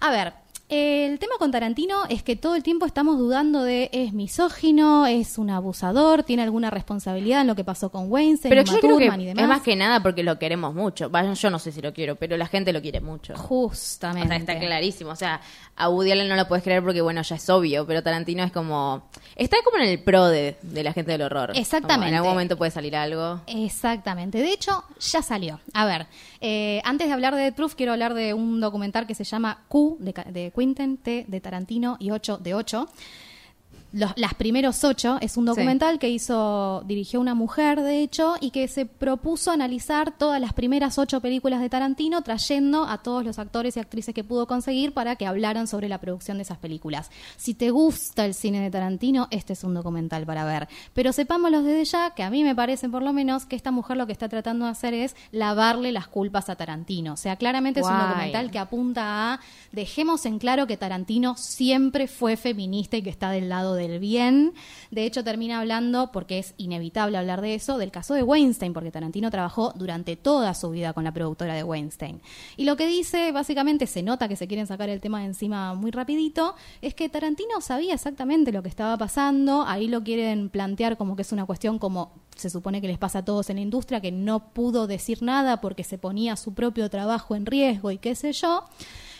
[0.00, 0.32] A ver,
[0.72, 5.38] el tema con Tarantino es que todo el tiempo estamos dudando de es misógino, es
[5.38, 9.04] un abusador, tiene alguna responsabilidad en lo que pasó con Weinstein, Pero yo creo que
[9.04, 9.42] y demás.
[9.42, 11.10] es más que nada porque lo queremos mucho.
[11.10, 13.34] Vaya, yo no sé si lo quiero, pero la gente lo quiere mucho.
[13.34, 14.28] O Justamente.
[14.28, 15.10] sea, está clarísimo.
[15.10, 15.40] O sea,
[15.76, 18.52] a Woody Allen no lo puedes creer porque, bueno, ya es obvio, pero Tarantino es
[18.52, 19.08] como...
[19.36, 21.52] Está como en el pro de, de la gente del horror.
[21.54, 21.94] Exactamente.
[21.96, 23.40] Como en algún momento puede salir algo.
[23.46, 24.38] Exactamente.
[24.38, 25.60] De hecho, ya salió.
[25.74, 26.06] A ver,
[26.40, 29.96] eh, antes de hablar de Proof, quiero hablar de un documental que se llama Q,
[30.00, 32.88] de, de Quentin, T, de Tarantino y 8 de 8.
[33.92, 38.50] Los, las primeros ocho es un documental que hizo, dirigió una mujer, de hecho, y
[38.50, 43.38] que se propuso analizar todas las primeras ocho películas de Tarantino, trayendo a todos los
[43.38, 47.10] actores y actrices que pudo conseguir para que hablaran sobre la producción de esas películas.
[47.36, 50.68] Si te gusta el cine de Tarantino, este es un documental para ver.
[50.94, 53.96] Pero sepámoslo desde ya, que a mí me parece por lo menos que esta mujer
[53.96, 57.14] lo que está tratando de hacer es lavarle las culpas a Tarantino.
[57.14, 59.40] O sea, claramente es un documental que apunta a
[59.72, 64.54] dejemos en claro que Tarantino siempre fue feminista y que está del lado del bien.
[64.90, 68.90] De hecho, termina hablando, porque es inevitable hablar de eso, del caso de Weinstein, porque
[68.90, 72.20] Tarantino trabajó durante toda su vida con la productora de Weinstein.
[72.56, 75.74] Y lo que dice, básicamente, se nota que se quieren sacar el tema de encima
[75.74, 80.96] muy rapidito, es que Tarantino sabía exactamente lo que estaba pasando, ahí lo quieren plantear
[80.96, 83.62] como que es una cuestión como se supone que les pasa a todos en la
[83.62, 87.98] industria, que no pudo decir nada porque se ponía su propio trabajo en riesgo y
[87.98, 88.64] qué sé yo.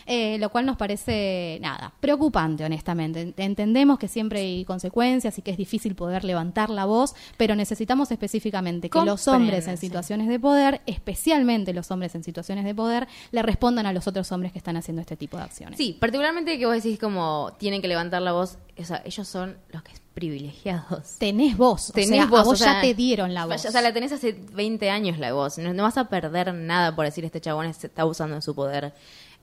[0.05, 3.27] Eh, lo cual nos parece, nada, preocupante, honestamente.
[3.27, 7.55] Ent- Entendemos que siempre hay consecuencias y que es difícil poder levantar la voz, pero
[7.55, 12.75] necesitamos específicamente que los hombres en situaciones de poder, especialmente los hombres en situaciones de
[12.75, 15.77] poder, le respondan a los otros hombres que están haciendo este tipo de acciones.
[15.77, 18.57] Sí, particularmente que vos decís como tienen que levantar la voz.
[18.77, 21.17] O sea, ellos son los que privilegiados.
[21.19, 23.65] Tenés voz, o Tenés sea, voz, a vos o sea, ya te dieron la voz.
[23.65, 25.57] O sea, la tenés hace 20 años la voz.
[25.57, 28.53] No, no vas a perder nada por decir este chabón se está usando de su
[28.55, 28.93] poder.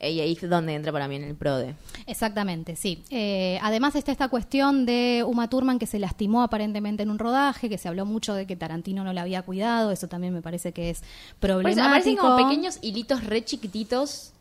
[0.01, 1.75] Y ahí es donde entra para mí en el PRODE.
[2.07, 3.03] Exactamente, sí.
[3.11, 7.69] Eh, además está esta cuestión de Uma Thurman que se lastimó aparentemente en un rodaje,
[7.69, 10.73] que se habló mucho de que Tarantino no la había cuidado, eso también me parece
[10.73, 11.03] que es
[11.39, 11.87] problemático.
[11.87, 14.33] aparecen como pequeños hilitos re chiquititos.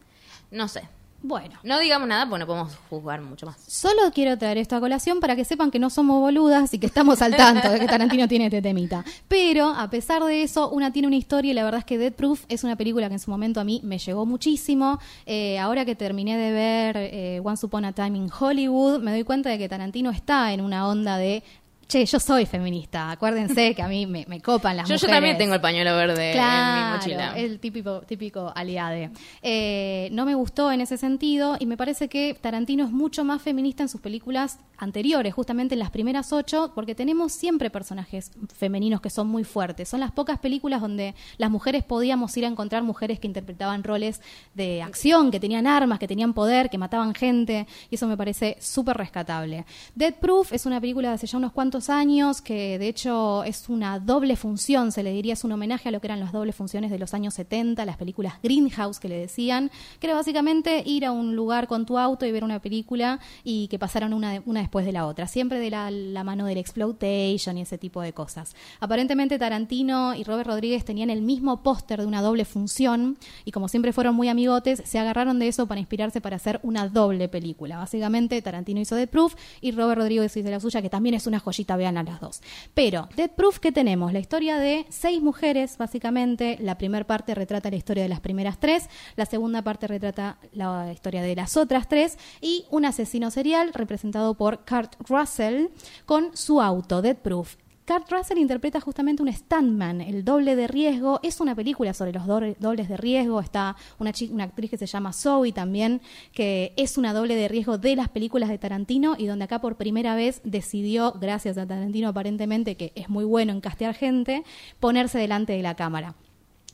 [0.52, 0.84] No sé.
[1.22, 3.58] Bueno, No digamos nada porque no podemos juzgar mucho más.
[3.68, 6.86] solo quiero traer esto a colación para que sepan que no somos boludas y que
[6.86, 9.04] estamos al tanto de que Tarantino tiene este temita.
[9.28, 12.14] Pero, a pesar de eso, una tiene una historia y la verdad es que Dead
[12.14, 15.00] Proof es una película que en su momento a mí me llegó muchísimo.
[15.26, 19.24] Eh, ahora que terminé de ver eh, Once Upon a Time in Hollywood, me doy
[19.24, 21.44] cuenta de que Tarantino está en una onda de...
[21.92, 23.10] Che, yo soy feminista.
[23.10, 25.16] Acuérdense que a mí me, me copan las Yo, yo mujeres.
[25.16, 27.34] también tengo el pañuelo verde en mi mochila.
[27.36, 29.10] El típico, típico aliade.
[29.42, 33.42] Eh, no me gustó en ese sentido y me parece que Tarantino es mucho más
[33.42, 39.02] feminista en sus películas anteriores, justamente en las primeras ocho, porque tenemos siempre personajes femeninos
[39.02, 39.90] que son muy fuertes.
[39.90, 44.22] Son las pocas películas donde las mujeres podíamos ir a encontrar mujeres que interpretaban roles
[44.54, 48.58] de acción, que tenían armas, que tenían poder, que mataban gente, y eso me parece
[48.60, 49.66] súper rescatable.
[49.96, 53.70] Dead Proof es una película de hace ya unos cuantos años, que de hecho es
[53.70, 56.56] una doble función, se le diría, es un homenaje a lo que eran las dobles
[56.56, 61.06] funciones de los años 70, las películas Greenhouse que le decían, que era básicamente ir
[61.06, 64.60] a un lugar con tu auto y ver una película y que pasaron una, una
[64.60, 68.56] después de la otra, siempre de la, mano del exploitation y ese tipo de cosas.
[68.82, 73.70] Aparentemente Tarantino y Robert Rodríguez tenían el mismo póster de una doble función y como
[73.70, 77.78] siempre fueron muy amigotes, se agarraron de eso para inspirarse para hacer una doble película.
[77.78, 81.40] Básicamente Tarantino hizo Dead Proof y Robert Rodríguez hizo la suya, que también es una
[81.40, 82.42] joyita, vean a las dos.
[82.74, 84.14] Pero Dead Proof, ¿qué tenemos?
[84.14, 86.58] La historia de seis mujeres, básicamente.
[86.62, 90.92] La primera parte retrata la historia de las primeras tres, la segunda parte retrata la
[90.92, 95.68] historia de las otras tres y un asesino serial representado por Kurt Russell
[96.06, 97.56] con su auto, Dead Proof.
[97.90, 101.20] Kurt Russell interpreta justamente un stuntman, el doble de riesgo.
[101.24, 103.40] Es una película sobre los doble- dobles de riesgo.
[103.40, 106.00] Está una, una actriz que se llama Zoe también,
[106.32, 109.76] que es una doble de riesgo de las películas de Tarantino y donde acá por
[109.76, 114.44] primera vez decidió, gracias a Tarantino aparentemente, que es muy bueno en castear gente,
[114.80, 116.14] ponerse delante de la cámara.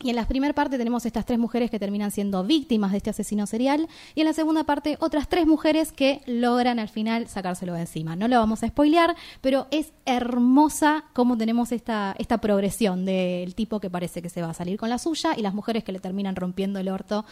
[0.03, 3.11] Y en la primera parte tenemos estas tres mujeres que terminan siendo víctimas de este
[3.11, 3.87] asesino serial.
[4.13, 8.15] Y en la segunda parte otras tres mujeres que logran al final sacárselo de encima.
[8.15, 13.79] No lo vamos a spoilear, pero es hermosa cómo tenemos esta, esta progresión del tipo
[13.79, 15.99] que parece que se va a salir con la suya y las mujeres que le
[15.99, 17.25] terminan rompiendo el orto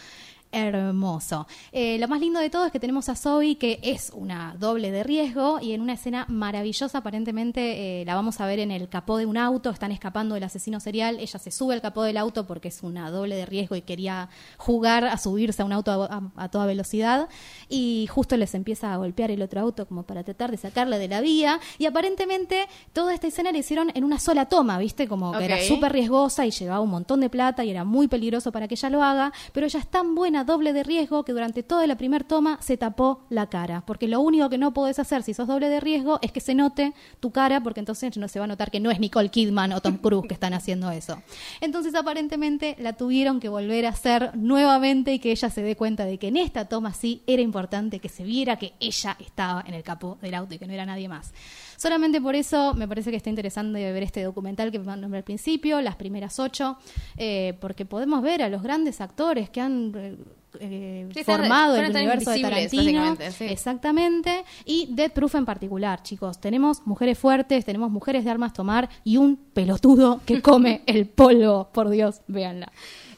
[0.54, 1.48] hermoso.
[1.72, 4.92] Eh, lo más lindo de todo es que tenemos a Zoe, que es una doble
[4.92, 8.88] de riesgo, y en una escena maravillosa, aparentemente eh, la vamos a ver en el
[8.88, 12.18] capó de un auto, están escapando del asesino serial, ella se sube al capó del
[12.18, 15.92] auto porque es una doble de riesgo y quería jugar a subirse a un auto
[15.92, 17.28] a, a toda velocidad,
[17.68, 21.08] y justo les empieza a golpear el otro auto como para tratar de sacarla de
[21.08, 25.08] la vía, y aparentemente toda esta escena la hicieron en una sola toma, ¿viste?
[25.08, 28.52] Como que era súper riesgosa y llevaba un montón de plata y era muy peligroso
[28.52, 31.64] para que ella lo haga, pero ella es tan buena doble de riesgo que durante
[31.64, 35.24] toda la primer toma se tapó la cara, porque lo único que no podés hacer
[35.24, 38.40] si sos doble de riesgo es que se note tu cara, porque entonces no se
[38.40, 41.22] va a notar que no es Nicole Kidman o Tom Cruise que están haciendo eso.
[41.62, 46.06] Entonces aparentemente la tuvieron que volver a hacer nuevamente y que ella se dé cuenta
[46.06, 49.74] de que en esta toma sí era importante que se viera que ella estaba en
[49.74, 51.34] el capó del auto y que no era nadie más.
[51.78, 55.82] Solamente por eso me parece que está interesante ver este documental que nombré al principio,
[55.82, 56.78] las primeras ocho,
[57.18, 60.18] eh, porque podemos ver a los grandes actores que han
[60.60, 63.18] eh, Sí, formado el universo de Tarantino.
[63.32, 63.46] sí.
[63.46, 64.44] Exactamente.
[64.66, 66.40] Y Dead Proof en particular, chicos.
[66.40, 71.70] Tenemos mujeres fuertes, tenemos mujeres de armas tomar y un pelotudo que come el polvo.
[71.74, 72.72] Por Dios, véanla.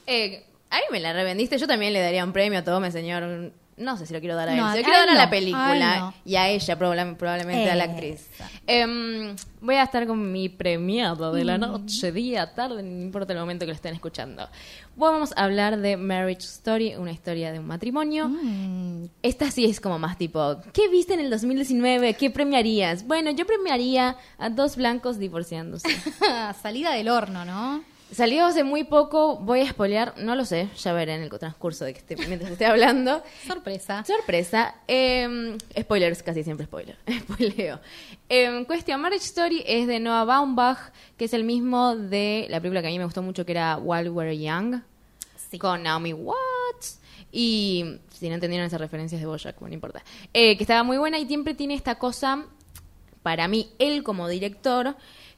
[0.07, 1.57] Eh, ahí me la revendiste.
[1.57, 3.51] Yo también le daría un premio a Tome, señor.
[3.77, 4.57] No sé si lo quiero dar a él.
[4.57, 6.13] No, se lo quiero dar a la no, película a no.
[6.23, 8.29] y a ella probable- probablemente a la actriz.
[8.67, 11.47] Em, voy a estar con mi premiado de Mm.
[11.47, 14.47] la noche, día, tarde, no importa el momento que lo estén escuchando.
[14.95, 18.29] Vamos a hablar de Marriage Story, una historia de un matrimonio.
[18.29, 19.07] Mm.
[19.21, 22.13] Esta sí es como más tipo, ¿qué viste en el 2019?
[22.13, 23.05] ¿Qué premiarías?
[23.05, 25.89] Bueno, yo premiaría a dos blancos divorciándose.
[26.61, 27.83] Salida del horno, ¿no?
[28.11, 31.85] Salió hace muy poco, voy a spoilear, no lo sé, ya veré en el transcurso
[31.85, 33.21] de que esté, mientras esté hablando.
[33.47, 34.05] Sorpresa.
[34.05, 34.75] Sorpresa.
[34.87, 36.97] eh, spoilers, casi siempre spoiler.
[37.21, 37.79] Spoileo.
[38.29, 42.81] Eh, cuestión, Marriage Story es de Noah Baumbach, que es el mismo de la película
[42.81, 44.81] que a mí me gustó mucho, que era While We're Young,
[45.49, 45.57] Sí.
[45.59, 46.99] con Naomi Watts.
[47.31, 50.03] Y si no entendieron esas referencias de Bojack, bueno, no importa.
[50.33, 52.45] Eh, que estaba muy buena y siempre tiene esta cosa,
[53.23, 54.95] para mí, él como director,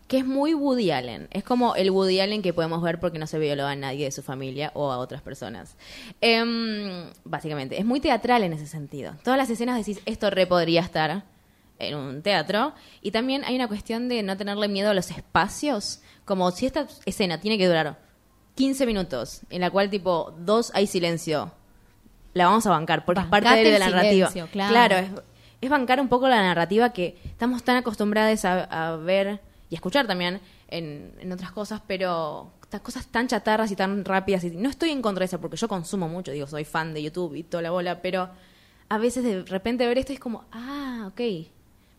[0.08, 1.28] que es muy Woody Allen.
[1.32, 4.12] Es como el Woody Allen que podemos ver porque no se violó a nadie de
[4.12, 5.76] su familia o a otras personas.
[6.22, 9.14] Em, básicamente, es muy teatral en ese sentido.
[9.24, 11.24] Todas las escenas decís, esto re podría estar
[11.80, 12.74] en un teatro.
[13.02, 16.02] Y también hay una cuestión de no tenerle miedo a los espacios.
[16.24, 18.00] Como si esta escena tiene que durar
[18.56, 21.52] 15 minutos, en la cual tipo dos hay silencio.
[22.34, 24.30] La vamos a bancar porque es parte de la narrativa.
[24.30, 24.96] silencio, claro.
[24.96, 25.10] es,
[25.60, 30.08] es bancar un poco la narrativa que estamos tan acostumbrados a, a ver y escuchar
[30.08, 30.40] también
[30.70, 32.52] en, en otras cosas, pero
[32.84, 34.44] cosas tan chatarras y tan rápidas.
[34.44, 37.04] Y no estoy en contra de eso porque yo consumo mucho, digo, soy fan de
[37.04, 38.30] YouTube y toda la bola, pero
[38.90, 41.22] a veces de repente ver esto es como, ah, ok.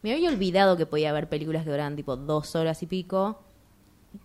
[0.03, 3.41] Me había olvidado que podía haber películas que duraban tipo dos horas y pico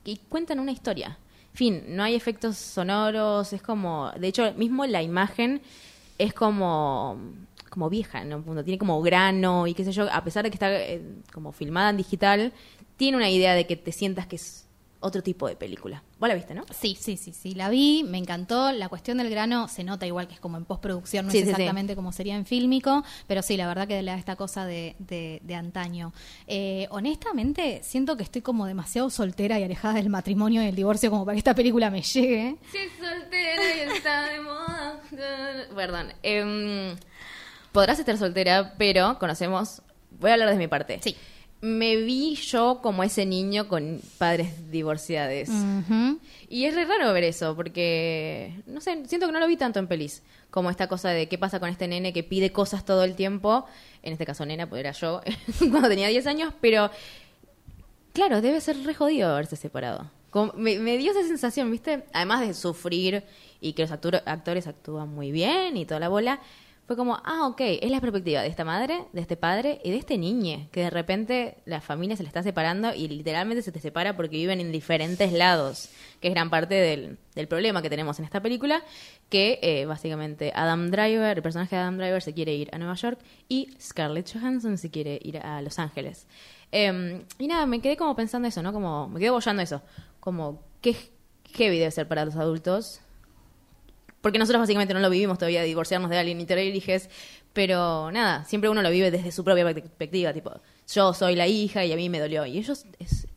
[0.03, 1.17] y cuentan una historia.
[1.51, 5.61] En fin, no hay efectos sonoros, es como, de hecho, mismo la imagen
[6.17, 7.17] es como
[7.69, 8.39] como vieja, ¿no?
[8.43, 8.63] Punto.
[8.63, 11.01] Tiene como grano y qué sé yo, a pesar de que está eh,
[11.33, 12.53] como filmada en digital,
[12.97, 14.59] tiene una idea de que te sientas que es
[15.05, 16.01] otro tipo de película.
[16.17, 16.63] Vos la viste, ¿no?
[16.73, 18.71] Sí, sí, sí, sí, la vi, me encantó.
[18.71, 21.43] La cuestión del grano se nota igual que es como en postproducción, no Sí, es
[21.43, 21.51] sí, sí.
[21.51, 24.95] exactamente como sería en fílmico, pero sí, la verdad que le da esta cosa de,
[24.99, 26.13] de, de antaño.
[26.47, 31.09] Eh, honestamente, siento que estoy como demasiado soltera y alejada del matrimonio y del divorcio
[31.09, 32.55] como para que esta película me llegue.
[32.71, 35.01] Si es soltera y está de moda.
[35.75, 36.13] Perdón.
[36.23, 36.95] Em,
[37.73, 39.81] podrás estar soltera, pero conocemos.
[40.11, 40.99] Voy a hablar desde mi parte.
[41.03, 41.17] Sí.
[41.65, 45.47] Me vi yo como ese niño con padres divorciados.
[46.49, 49.79] Y es re raro ver eso, porque, no sé, siento que no lo vi tanto
[49.79, 50.23] en pelis.
[50.51, 53.65] Como esta cosa de qué pasa con este nene que pide cosas todo el tiempo.
[54.01, 55.21] En este caso, nena, pues era yo
[55.71, 56.91] cuando tenía 10 años, pero
[58.11, 60.11] claro, debe ser re jodido haberse separado.
[60.31, 62.03] Como- me, me dio esa sensación, ¿viste?
[62.11, 63.23] Además de sufrir
[63.61, 66.41] y que los actor- actores actúan muy bien y toda la bola.
[66.85, 69.97] Fue como, ah, ok, es la perspectiva de esta madre, de este padre y de
[69.97, 73.79] este niño, que de repente la familia se le está separando y literalmente se te
[73.79, 78.19] separa porque viven en diferentes lados, que es gran parte del, del problema que tenemos
[78.19, 78.83] en esta película,
[79.29, 82.95] que eh, básicamente Adam Driver, el personaje de Adam Driver se quiere ir a Nueva
[82.95, 86.27] York y Scarlett Johansson se quiere ir a Los Ángeles.
[86.73, 88.73] Eh, y nada, me quedé como pensando eso, ¿no?
[88.73, 89.81] Como, me quedé bollando eso,
[90.19, 90.97] como, qué
[91.53, 92.99] heavy debe ser para los adultos
[94.23, 97.09] porque nosotros básicamente no lo vivimos todavía, de divorciarnos de alguien y tener hijos,
[97.51, 100.49] pero nada, siempre uno lo vive desde su propia perspectiva, tipo,
[100.87, 102.45] yo soy la hija y a mí me dolió.
[102.45, 103.27] Y ellos, es,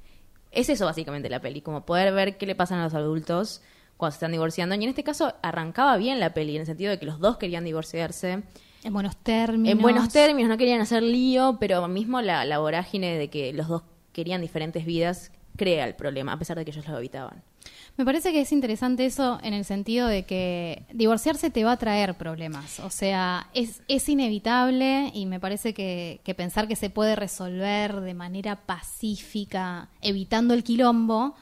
[0.53, 3.62] es eso básicamente la peli, como poder ver qué le pasan a los adultos
[3.97, 4.76] cuando se están divorciando.
[4.76, 7.37] Y en este caso arrancaba bien la peli, en el sentido de que los dos
[7.37, 8.45] querían divorciarse.
[8.84, 9.72] En buenos términos.
[9.72, 13.66] En buenos términos, no querían hacer lío, pero mismo la, la vorágine de que los
[13.66, 13.82] dos
[14.12, 17.43] querían diferentes vidas crea el problema, a pesar de que ellos lo evitaban.
[17.97, 21.76] Me parece que es interesante eso en el sentido de que divorciarse te va a
[21.78, 22.78] traer problemas.
[22.80, 28.01] O sea, es, es inevitable y me parece que, que pensar que se puede resolver
[28.03, 31.36] de manera pacífica, evitando el quilombo,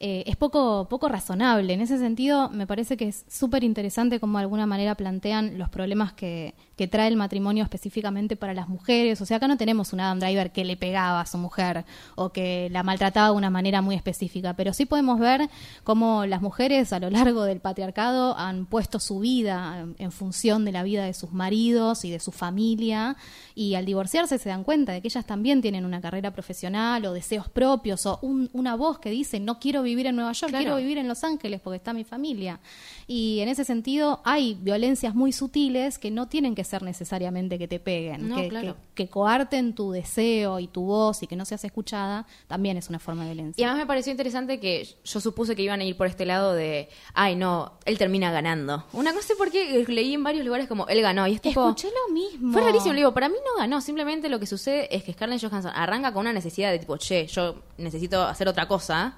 [0.00, 1.72] eh, es poco, poco razonable.
[1.72, 5.68] En ese sentido, me parece que es súper interesante cómo de alguna manera plantean los
[5.70, 9.20] problemas que, que trae el matrimonio específicamente para las mujeres.
[9.20, 11.84] O sea, acá no tenemos un Adam Driver que le pegaba a su mujer
[12.14, 15.50] o que la maltrataba de una manera muy específica, pero sí podemos ver
[15.82, 20.70] cómo las mujeres a lo largo del patriarcado han puesto su vida en función de
[20.70, 23.16] la vida de sus maridos y de su familia
[23.56, 27.12] y al divorciarse se dan cuenta de que ellas también tienen una carrera profesional o
[27.12, 30.62] deseos propios o un- una voz que dice no quiero vivir en Nueva York, Claro.
[30.64, 32.60] quiero vivir en Los Ángeles porque está mi familia.
[33.06, 37.66] Y en ese sentido hay violencias muy sutiles que no tienen que ser necesariamente que
[37.68, 38.74] te peguen, No, que, claro.
[38.94, 42.88] que- que coarten tu deseo y tu voz y que no seas escuchada, también es
[42.88, 43.66] una forma de Y violencia.
[43.66, 46.88] además me pareció interesante que yo supuse que iban a ir por este lado de,
[47.14, 48.84] ay no, él termina ganando.
[48.92, 51.60] Una no sé por qué leí en varios lugares como él ganó y es tipo...
[51.68, 52.52] Escuché lo mismo.
[52.52, 55.40] Fue rarísimo, le digo, para mí no ganó, simplemente lo que sucede es que Scarlett
[55.40, 59.16] Johansson arranca con una necesidad de tipo, che, yo necesito hacer otra cosa,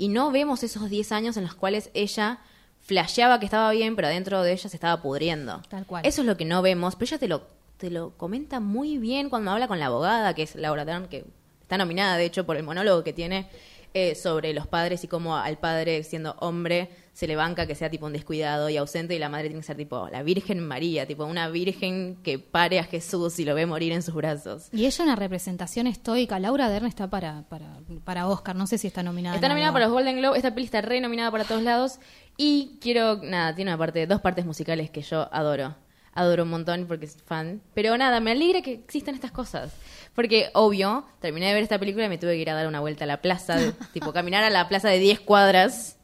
[0.00, 2.38] y no vemos esos 10 años en los cuales ella
[2.80, 5.60] flasheaba que estaba bien, pero adentro de ella se estaba pudriendo.
[5.68, 6.06] Tal cual.
[6.06, 7.42] Eso es lo que no vemos, pero ella te lo,
[7.76, 11.26] te lo comenta muy bien cuando habla con la abogada, que es Laura Dern, que
[11.60, 13.50] está nominada, de hecho, por el monólogo que tiene
[13.92, 17.90] eh, sobre los padres y cómo al padre, siendo hombre, se le banca que sea
[17.90, 21.06] tipo un descuidado y ausente, y la madre tiene que ser tipo la Virgen María,
[21.06, 24.68] tipo una virgen que pare a Jesús y lo ve morir en sus brazos.
[24.72, 26.38] Y ella una representación estoica.
[26.38, 29.34] Laura Dern está para, para, para Oscar, no sé si está nominada.
[29.34, 31.98] Está nominada para los Golden Globe, esta peli está re nominada para todos lados.
[32.36, 35.74] Y quiero, nada, tiene una parte, dos partes musicales que yo adoro.
[36.12, 37.60] Adoro un montón porque soy fan.
[37.74, 39.72] Pero nada, me alegra que existan estas cosas.
[40.14, 42.80] Porque, obvio, terminé de ver esta película y me tuve que ir a dar una
[42.80, 45.96] vuelta a la plaza, de- tipo caminar a la plaza de 10 cuadras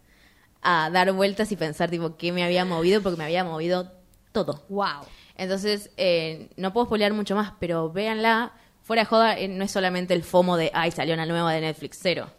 [0.63, 3.93] a dar vueltas y pensar, tipo, qué me había movido, porque me había movido
[4.33, 4.65] todo.
[4.69, 5.03] Wow.
[5.37, 8.53] Entonces, eh, no puedo spoilear mucho más, pero véanla.
[8.83, 11.61] Fuera de joda, eh, no es solamente el FOMO de, ay, salió una nueva de
[11.61, 12.31] Netflix, cero.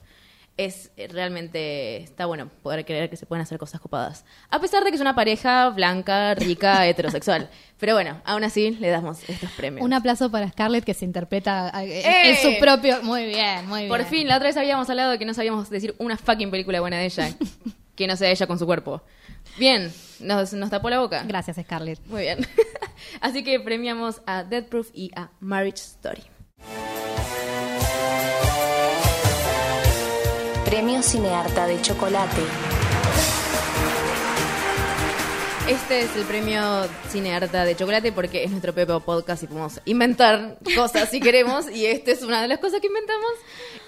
[0.58, 4.26] Es eh, realmente, está bueno poder creer que se pueden hacer cosas copadas.
[4.50, 7.50] A pesar de que es una pareja blanca, rica, heterosexual.
[7.80, 9.86] Pero bueno, aún así le damos estos premios.
[9.86, 12.30] Un aplauso para Scarlett que se interpreta eh, ¡Eh!
[12.32, 13.04] en su propio.
[13.04, 13.90] Muy bien, muy bien.
[13.90, 16.80] Por fin, la otra vez habíamos hablado de que no sabíamos decir una fucking película
[16.80, 17.30] buena de ella.
[17.96, 19.02] que no sea ella con su cuerpo.
[19.58, 21.24] Bien, nos, nos tapó la boca.
[21.24, 22.00] Gracias, Scarlett.
[22.06, 22.48] Muy bien.
[23.22, 26.24] Así que premiamos a Dead Proof y a Marriage Story.
[30.68, 32.42] Premio Cinearta de Chocolate.
[35.70, 36.60] Este es el premio
[37.08, 41.72] Cinearta de Chocolate porque es nuestro propio podcast y podemos inventar cosas si queremos.
[41.72, 43.32] Y esta es una de las cosas que inventamos,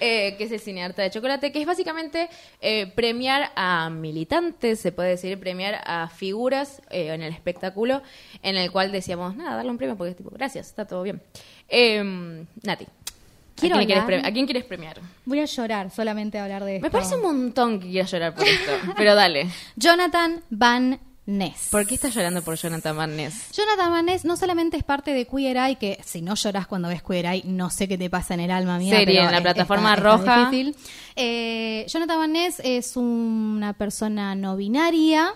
[0.00, 2.30] eh, que es el Cinearta de Chocolate, que es básicamente
[2.62, 8.00] eh, premiar a militantes, se puede decir, premiar a figuras eh, en el espectáculo,
[8.42, 11.20] en el cual decíamos, nada, darle un premio porque es tipo, gracias, está todo bien.
[11.68, 12.46] Eh,
[13.68, 14.20] ¿a quién, quieres hablar.
[14.20, 15.00] pre- ¿a quién quieres premiar?
[15.24, 16.86] Voy a llorar solamente a hablar de esto.
[16.86, 19.48] Me parece un montón que quieras llorar por esto, pero dale.
[19.76, 21.68] Jonathan Van Ness.
[21.70, 23.50] ¿Por qué estás llorando por Jonathan Van Ness?
[23.52, 26.88] Jonathan Van Ness no solamente es parte de Queer Eye, que si no lloras cuando
[26.88, 28.96] ves Queer Eye, no sé qué te pasa en el alma mía.
[28.96, 30.50] Serie pero en la es- plataforma está- está roja.
[30.50, 30.76] difícil.
[31.14, 35.32] Eh, Jonathan Van Ness es una persona no binaria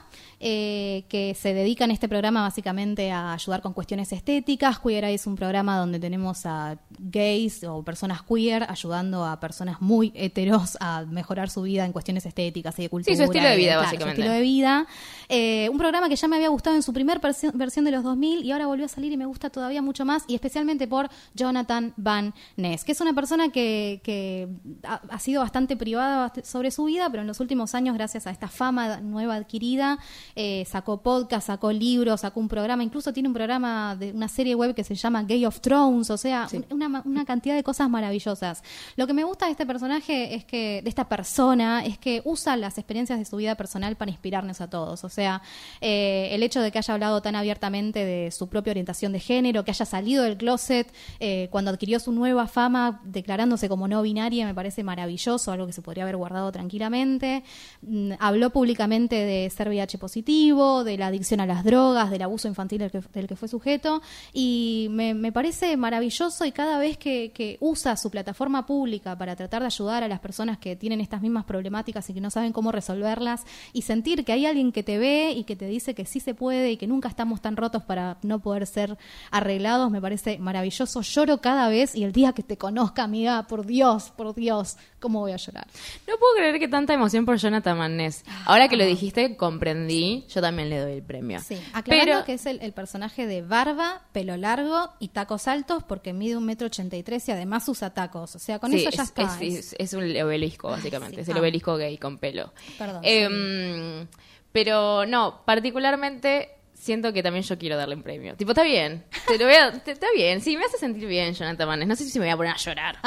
[0.46, 4.78] eh, que se dedica en este programa básicamente a ayudar con cuestiones estéticas.
[4.78, 9.80] Queer Eye es un programa donde tenemos a gays o personas queer ayudando a personas
[9.80, 13.16] muy heteros a mejorar su vida en cuestiones estéticas y de cultura.
[13.16, 14.20] su estilo de vida, claro, su básicamente.
[14.20, 14.86] estilo de vida.
[15.30, 18.44] Eh, un programa que ya me había gustado en su primer versión, de los 2000
[18.44, 21.94] y ahora volvió a salir y me gusta todavía mucho más y especialmente por Jonathan
[21.96, 24.50] Van Ness, que es una persona que, que
[24.82, 28.30] ha, ha sido bastante privada sobre su vida, pero en los últimos años, gracias a
[28.30, 29.98] esta fama nueva adquirida,
[30.36, 34.54] eh, sacó podcast, sacó libros, sacó un programa, incluso tiene un programa de una serie
[34.54, 38.62] web que se llama Gay of Thrones, o sea, un- una, cantidad de cosas maravillosas.
[38.96, 42.56] Lo que me gusta de este personaje es que, de esta persona, es que usa
[42.56, 45.04] las experiencias de su vida personal para inspirarnos a todos.
[45.04, 45.42] O sea,
[45.80, 49.64] eh, el hecho de que haya hablado tan abiertamente de su propia orientación de género,
[49.64, 54.46] que haya salido del closet eh, cuando adquirió su nueva fama, declarándose como no binaria,
[54.46, 57.44] me parece maravilloso, algo que se podría haber guardado tranquilamente.
[57.82, 62.78] Mm, habló públicamente de ser VIH de la adicción a las drogas, del abuso infantil
[62.78, 64.00] del que, fue sujeto.
[64.32, 69.36] Y me, me parece maravilloso y cada vez que, que usa su plataforma pública para
[69.36, 72.52] tratar de ayudar a las personas que tienen estas mismas problemáticas y que no saben
[72.52, 76.06] cómo resolverlas y sentir que hay alguien que te ve y que te dice que
[76.06, 78.96] sí se puede y que nunca estamos tan rotos para no poder ser
[79.30, 81.02] arreglados, me parece maravilloso.
[81.02, 85.20] Lloro cada vez y el día que te conozca, amiga, por Dios, por Dios, ¿cómo
[85.20, 85.66] voy a llorar?
[86.08, 88.24] No puedo creer que tanta emoción por Jonathan Manés.
[88.46, 91.40] Ahora que lo dijiste, comprendí, yo también le doy el premio.
[91.40, 95.82] Sí, aclarando Pero que es el, el personaje de barba, pelo largo y tacos altos
[95.84, 98.34] porque mide un metro ochenta y tres y además usa tacos.
[98.34, 99.22] O sea, con Sí, eso ya es, está.
[99.42, 101.16] es- es- es un obelisco, básicamente.
[101.16, 101.20] sí.
[101.20, 101.40] Es el Ah.
[101.40, 102.52] obelisco gay con pelo.
[102.78, 104.06] Perdón, Em,
[104.52, 106.48] Pero no, particularmente
[106.84, 108.36] siento que también yo quiero darle un premio.
[108.36, 109.04] Tipo, está bien.
[109.26, 110.40] Te lo voy a- te- está bien.
[110.40, 111.88] Sí, me hace sentir bien, Jonathan Manes.
[111.88, 112.98] No sé si me voy a poner a llorar.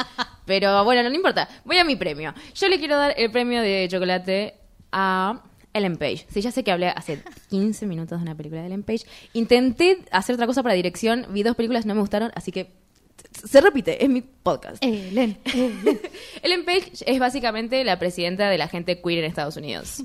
[0.44, 1.48] Pero bueno, no, no importa.
[1.64, 2.34] Voy a mi premio.
[2.54, 4.54] Yo le quiero dar el premio de chocolate
[4.92, 6.26] a Ellen Page.
[6.30, 9.04] Sí, ya sé que hablé hace 15 minutos de una película de Ellen Page.
[9.32, 11.26] Intenté hacer otra cosa para dirección.
[11.30, 12.72] Vi dos películas, no me gustaron, así que
[13.44, 14.82] se repite, es mi podcast.
[14.82, 16.00] Ellen, Ellen.
[16.42, 20.02] Ellen Page es básicamente la presidenta de la gente queer en Estados Unidos.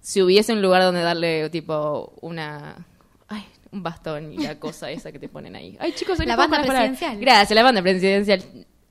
[0.00, 2.86] Si hubiese un lugar donde darle, tipo, una...
[3.28, 5.76] Ay, un bastón y la cosa esa que te ponen ahí.
[5.80, 7.18] Ay, chicos, La banda presidencial.
[7.20, 8.42] Gracias, la banda presidencial.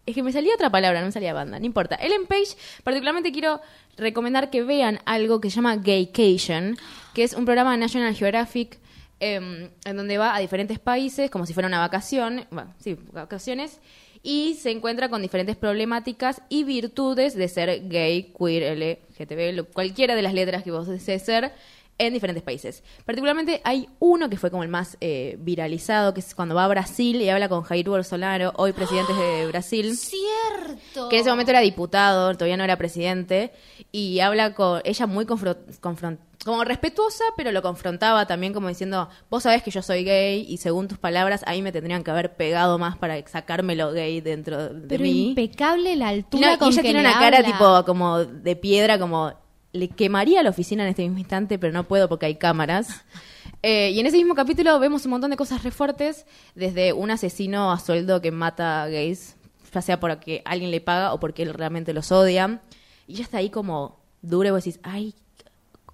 [0.05, 1.95] Es que me salía otra palabra, no me salía banda, no importa.
[1.95, 3.61] Ellen Page, particularmente quiero
[3.97, 6.77] recomendar que vean algo que se llama Gaycation,
[7.13, 8.79] que es un programa de National Geographic
[9.19, 13.79] em, en donde va a diferentes países como si fuera una vacación, bueno, sí, vacaciones,
[14.23, 20.21] y se encuentra con diferentes problemáticas y virtudes de ser gay, queer, LGTB, cualquiera de
[20.21, 21.51] las letras que vos desees ser
[21.97, 22.81] en diferentes países.
[23.05, 26.67] Particularmente hay uno que fue como el más eh, viralizado, que es cuando va a
[26.69, 31.09] Brasil y habla con Jair Bolsonaro, hoy presidente de Brasil Cierto.
[31.09, 33.51] que en ese momento era diputado, todavía no era presidente,
[33.91, 39.09] y habla con ella muy confro- confront- como respetuosa, pero lo confrontaba también como diciendo,
[39.29, 42.35] vos sabés que yo soy gay y según tus palabras ahí me tendrían que haber
[42.35, 45.29] pegado más para sacarme lo gay dentro de Pero mí.
[45.29, 49.33] impecable la altura no, y ella que tiene una cara tipo como de piedra, como
[49.73, 52.89] le quemaría la oficina en este mismo instante, pero no puedo porque hay cámaras.
[53.61, 56.25] Eh, y en ese mismo capítulo vemos un montón de cosas re fuertes,
[56.55, 59.35] desde un asesino a sueldo que mata gays,
[59.73, 62.61] ya sea porque alguien le paga o porque él realmente los odia.
[63.05, 65.13] Y ella está ahí como dura y vos decís, ay,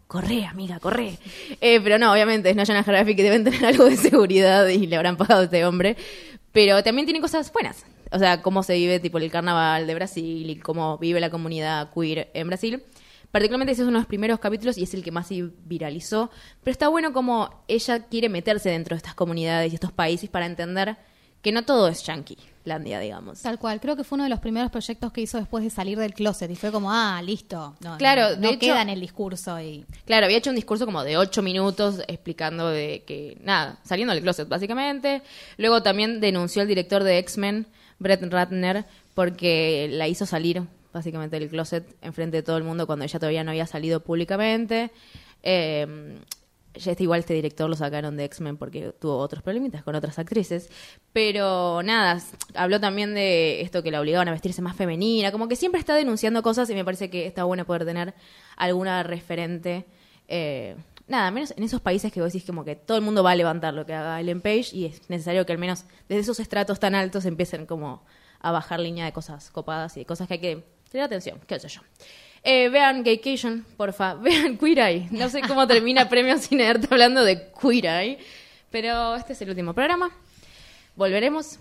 [0.08, 1.18] corre, amiga, corre.
[1.62, 4.96] Eh, pero no, obviamente es National Geographic que deben tener algo de seguridad y le
[4.96, 5.98] habrán pagado a este hombre.
[6.52, 7.86] Pero también tiene cosas buenas.
[8.12, 11.92] O sea, cómo se vive tipo el carnaval de Brasil y cómo vive la comunidad
[11.94, 12.84] queer en Brasil.
[13.32, 16.32] Particularmente ese es uno de los primeros capítulos y es el que más se viralizó.
[16.64, 20.46] Pero está bueno como ella quiere meterse dentro de estas comunidades y estos países para
[20.46, 20.96] entender
[21.46, 23.42] que no todo es yankee, Landia, digamos.
[23.44, 25.98] Tal cual, creo que fue uno de los primeros proyectos que hizo después de salir
[26.00, 27.76] del closet y fue como, ah, listo.
[27.82, 30.56] No, Claro, no, de no hecho- queda en el discurso y Claro, había hecho un
[30.56, 35.22] discurso como de ocho minutos explicando de que, nada, saliendo del closet básicamente.
[35.58, 37.68] Luego también denunció al director de X-Men,
[38.00, 43.06] Brett Ratner, porque la hizo salir básicamente del closet enfrente de todo el mundo cuando
[43.06, 44.90] ella todavía no había salido públicamente.
[45.44, 46.18] Eh,
[46.78, 50.20] ya este, igual este director lo sacaron de X-Men porque tuvo otros problemitas con otras
[50.20, 50.70] actrices.
[51.14, 52.22] Pero nada,
[52.54, 55.32] habló también de esto que la obligaban a vestirse más femenina.
[55.32, 58.14] Como que siempre está denunciando cosas y me parece que está bueno poder tener
[58.58, 59.86] alguna referente.
[60.28, 60.76] eh,
[61.08, 63.36] nada, menos en esos países que vos decís como que todo el mundo va a
[63.36, 66.80] levantar lo que haga Ellen Page y es necesario que al menos desde esos estratos
[66.80, 68.04] tan altos empiecen como
[68.40, 71.60] a bajar línea de cosas copadas y de cosas que hay que tener atención, qué
[71.60, 71.82] sé yo.
[72.46, 74.14] Eh, vean Gaycation, porfa.
[74.22, 75.08] Vean Queer Eye.
[75.10, 78.20] No sé cómo termina Premio Cine Arte hablando de Queer Eye.
[78.70, 80.12] Pero este es el último programa.
[80.96, 81.58] ¿Volveremos?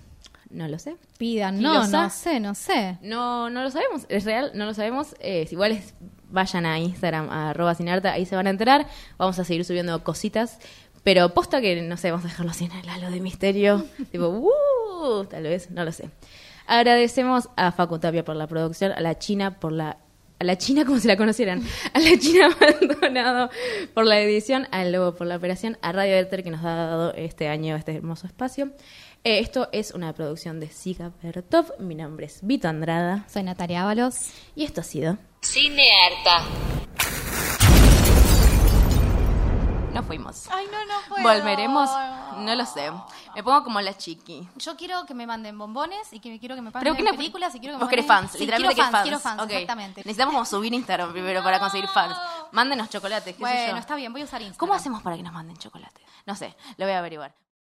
[0.50, 0.96] No lo sé.
[1.18, 1.60] pidan.
[1.60, 2.98] No, no sé, no sé.
[3.00, 4.04] No, no lo sabemos.
[4.08, 5.16] Es real, no lo sabemos.
[5.20, 5.94] Eh, igual es,
[6.30, 7.74] vayan a Instagram, a arroba
[8.12, 8.86] ahí se van a enterar.
[9.16, 10.58] Vamos a seguir subiendo cositas.
[11.02, 13.84] Pero posta que, no sé, vamos a dejarlo así en el halo de misterio.
[14.12, 16.10] tipo, uh, tal vez, no lo sé.
[16.66, 19.98] Agradecemos a Facu Tapia por la producción, a la China por la...
[20.38, 21.62] A la China como si la conocieran.
[21.92, 23.50] A la China Maldonado
[23.94, 27.48] por la edición, Lobo por la operación, a Radio Éter que nos ha dado este
[27.48, 28.72] año este hermoso espacio.
[29.22, 31.72] Eh, esto es una producción de Siga Bertov.
[31.78, 33.24] Mi nombre es Vito Andrada.
[33.28, 34.16] Soy Natalia Ábalos.
[34.54, 35.16] Y esto ha sido.
[35.42, 36.44] Cinearta.
[39.94, 40.48] No fuimos.
[40.50, 41.22] Ay, no, no puedo.
[41.22, 41.88] ¿Volveremos?
[42.38, 42.90] No lo sé.
[43.34, 44.48] Me pongo como la chiqui.
[44.56, 46.70] Yo quiero que me manden bombones y que me quiero que me
[47.12, 48.28] no- películas y quiero que Vos me querés manden...
[48.28, 49.02] fans, Sí, literalmente quiero que fans.
[49.04, 50.00] quiero fans, exactamente.
[50.00, 52.16] Necesitamos como subir Instagram primero para conseguir fans.
[52.50, 53.76] Mándenos chocolates, qué sé Bueno, yo.
[53.78, 54.58] está bien, voy a usar Instagram.
[54.58, 56.02] ¿Cómo hacemos para que nos manden chocolate?
[56.26, 57.32] No sé, lo voy a averiguar.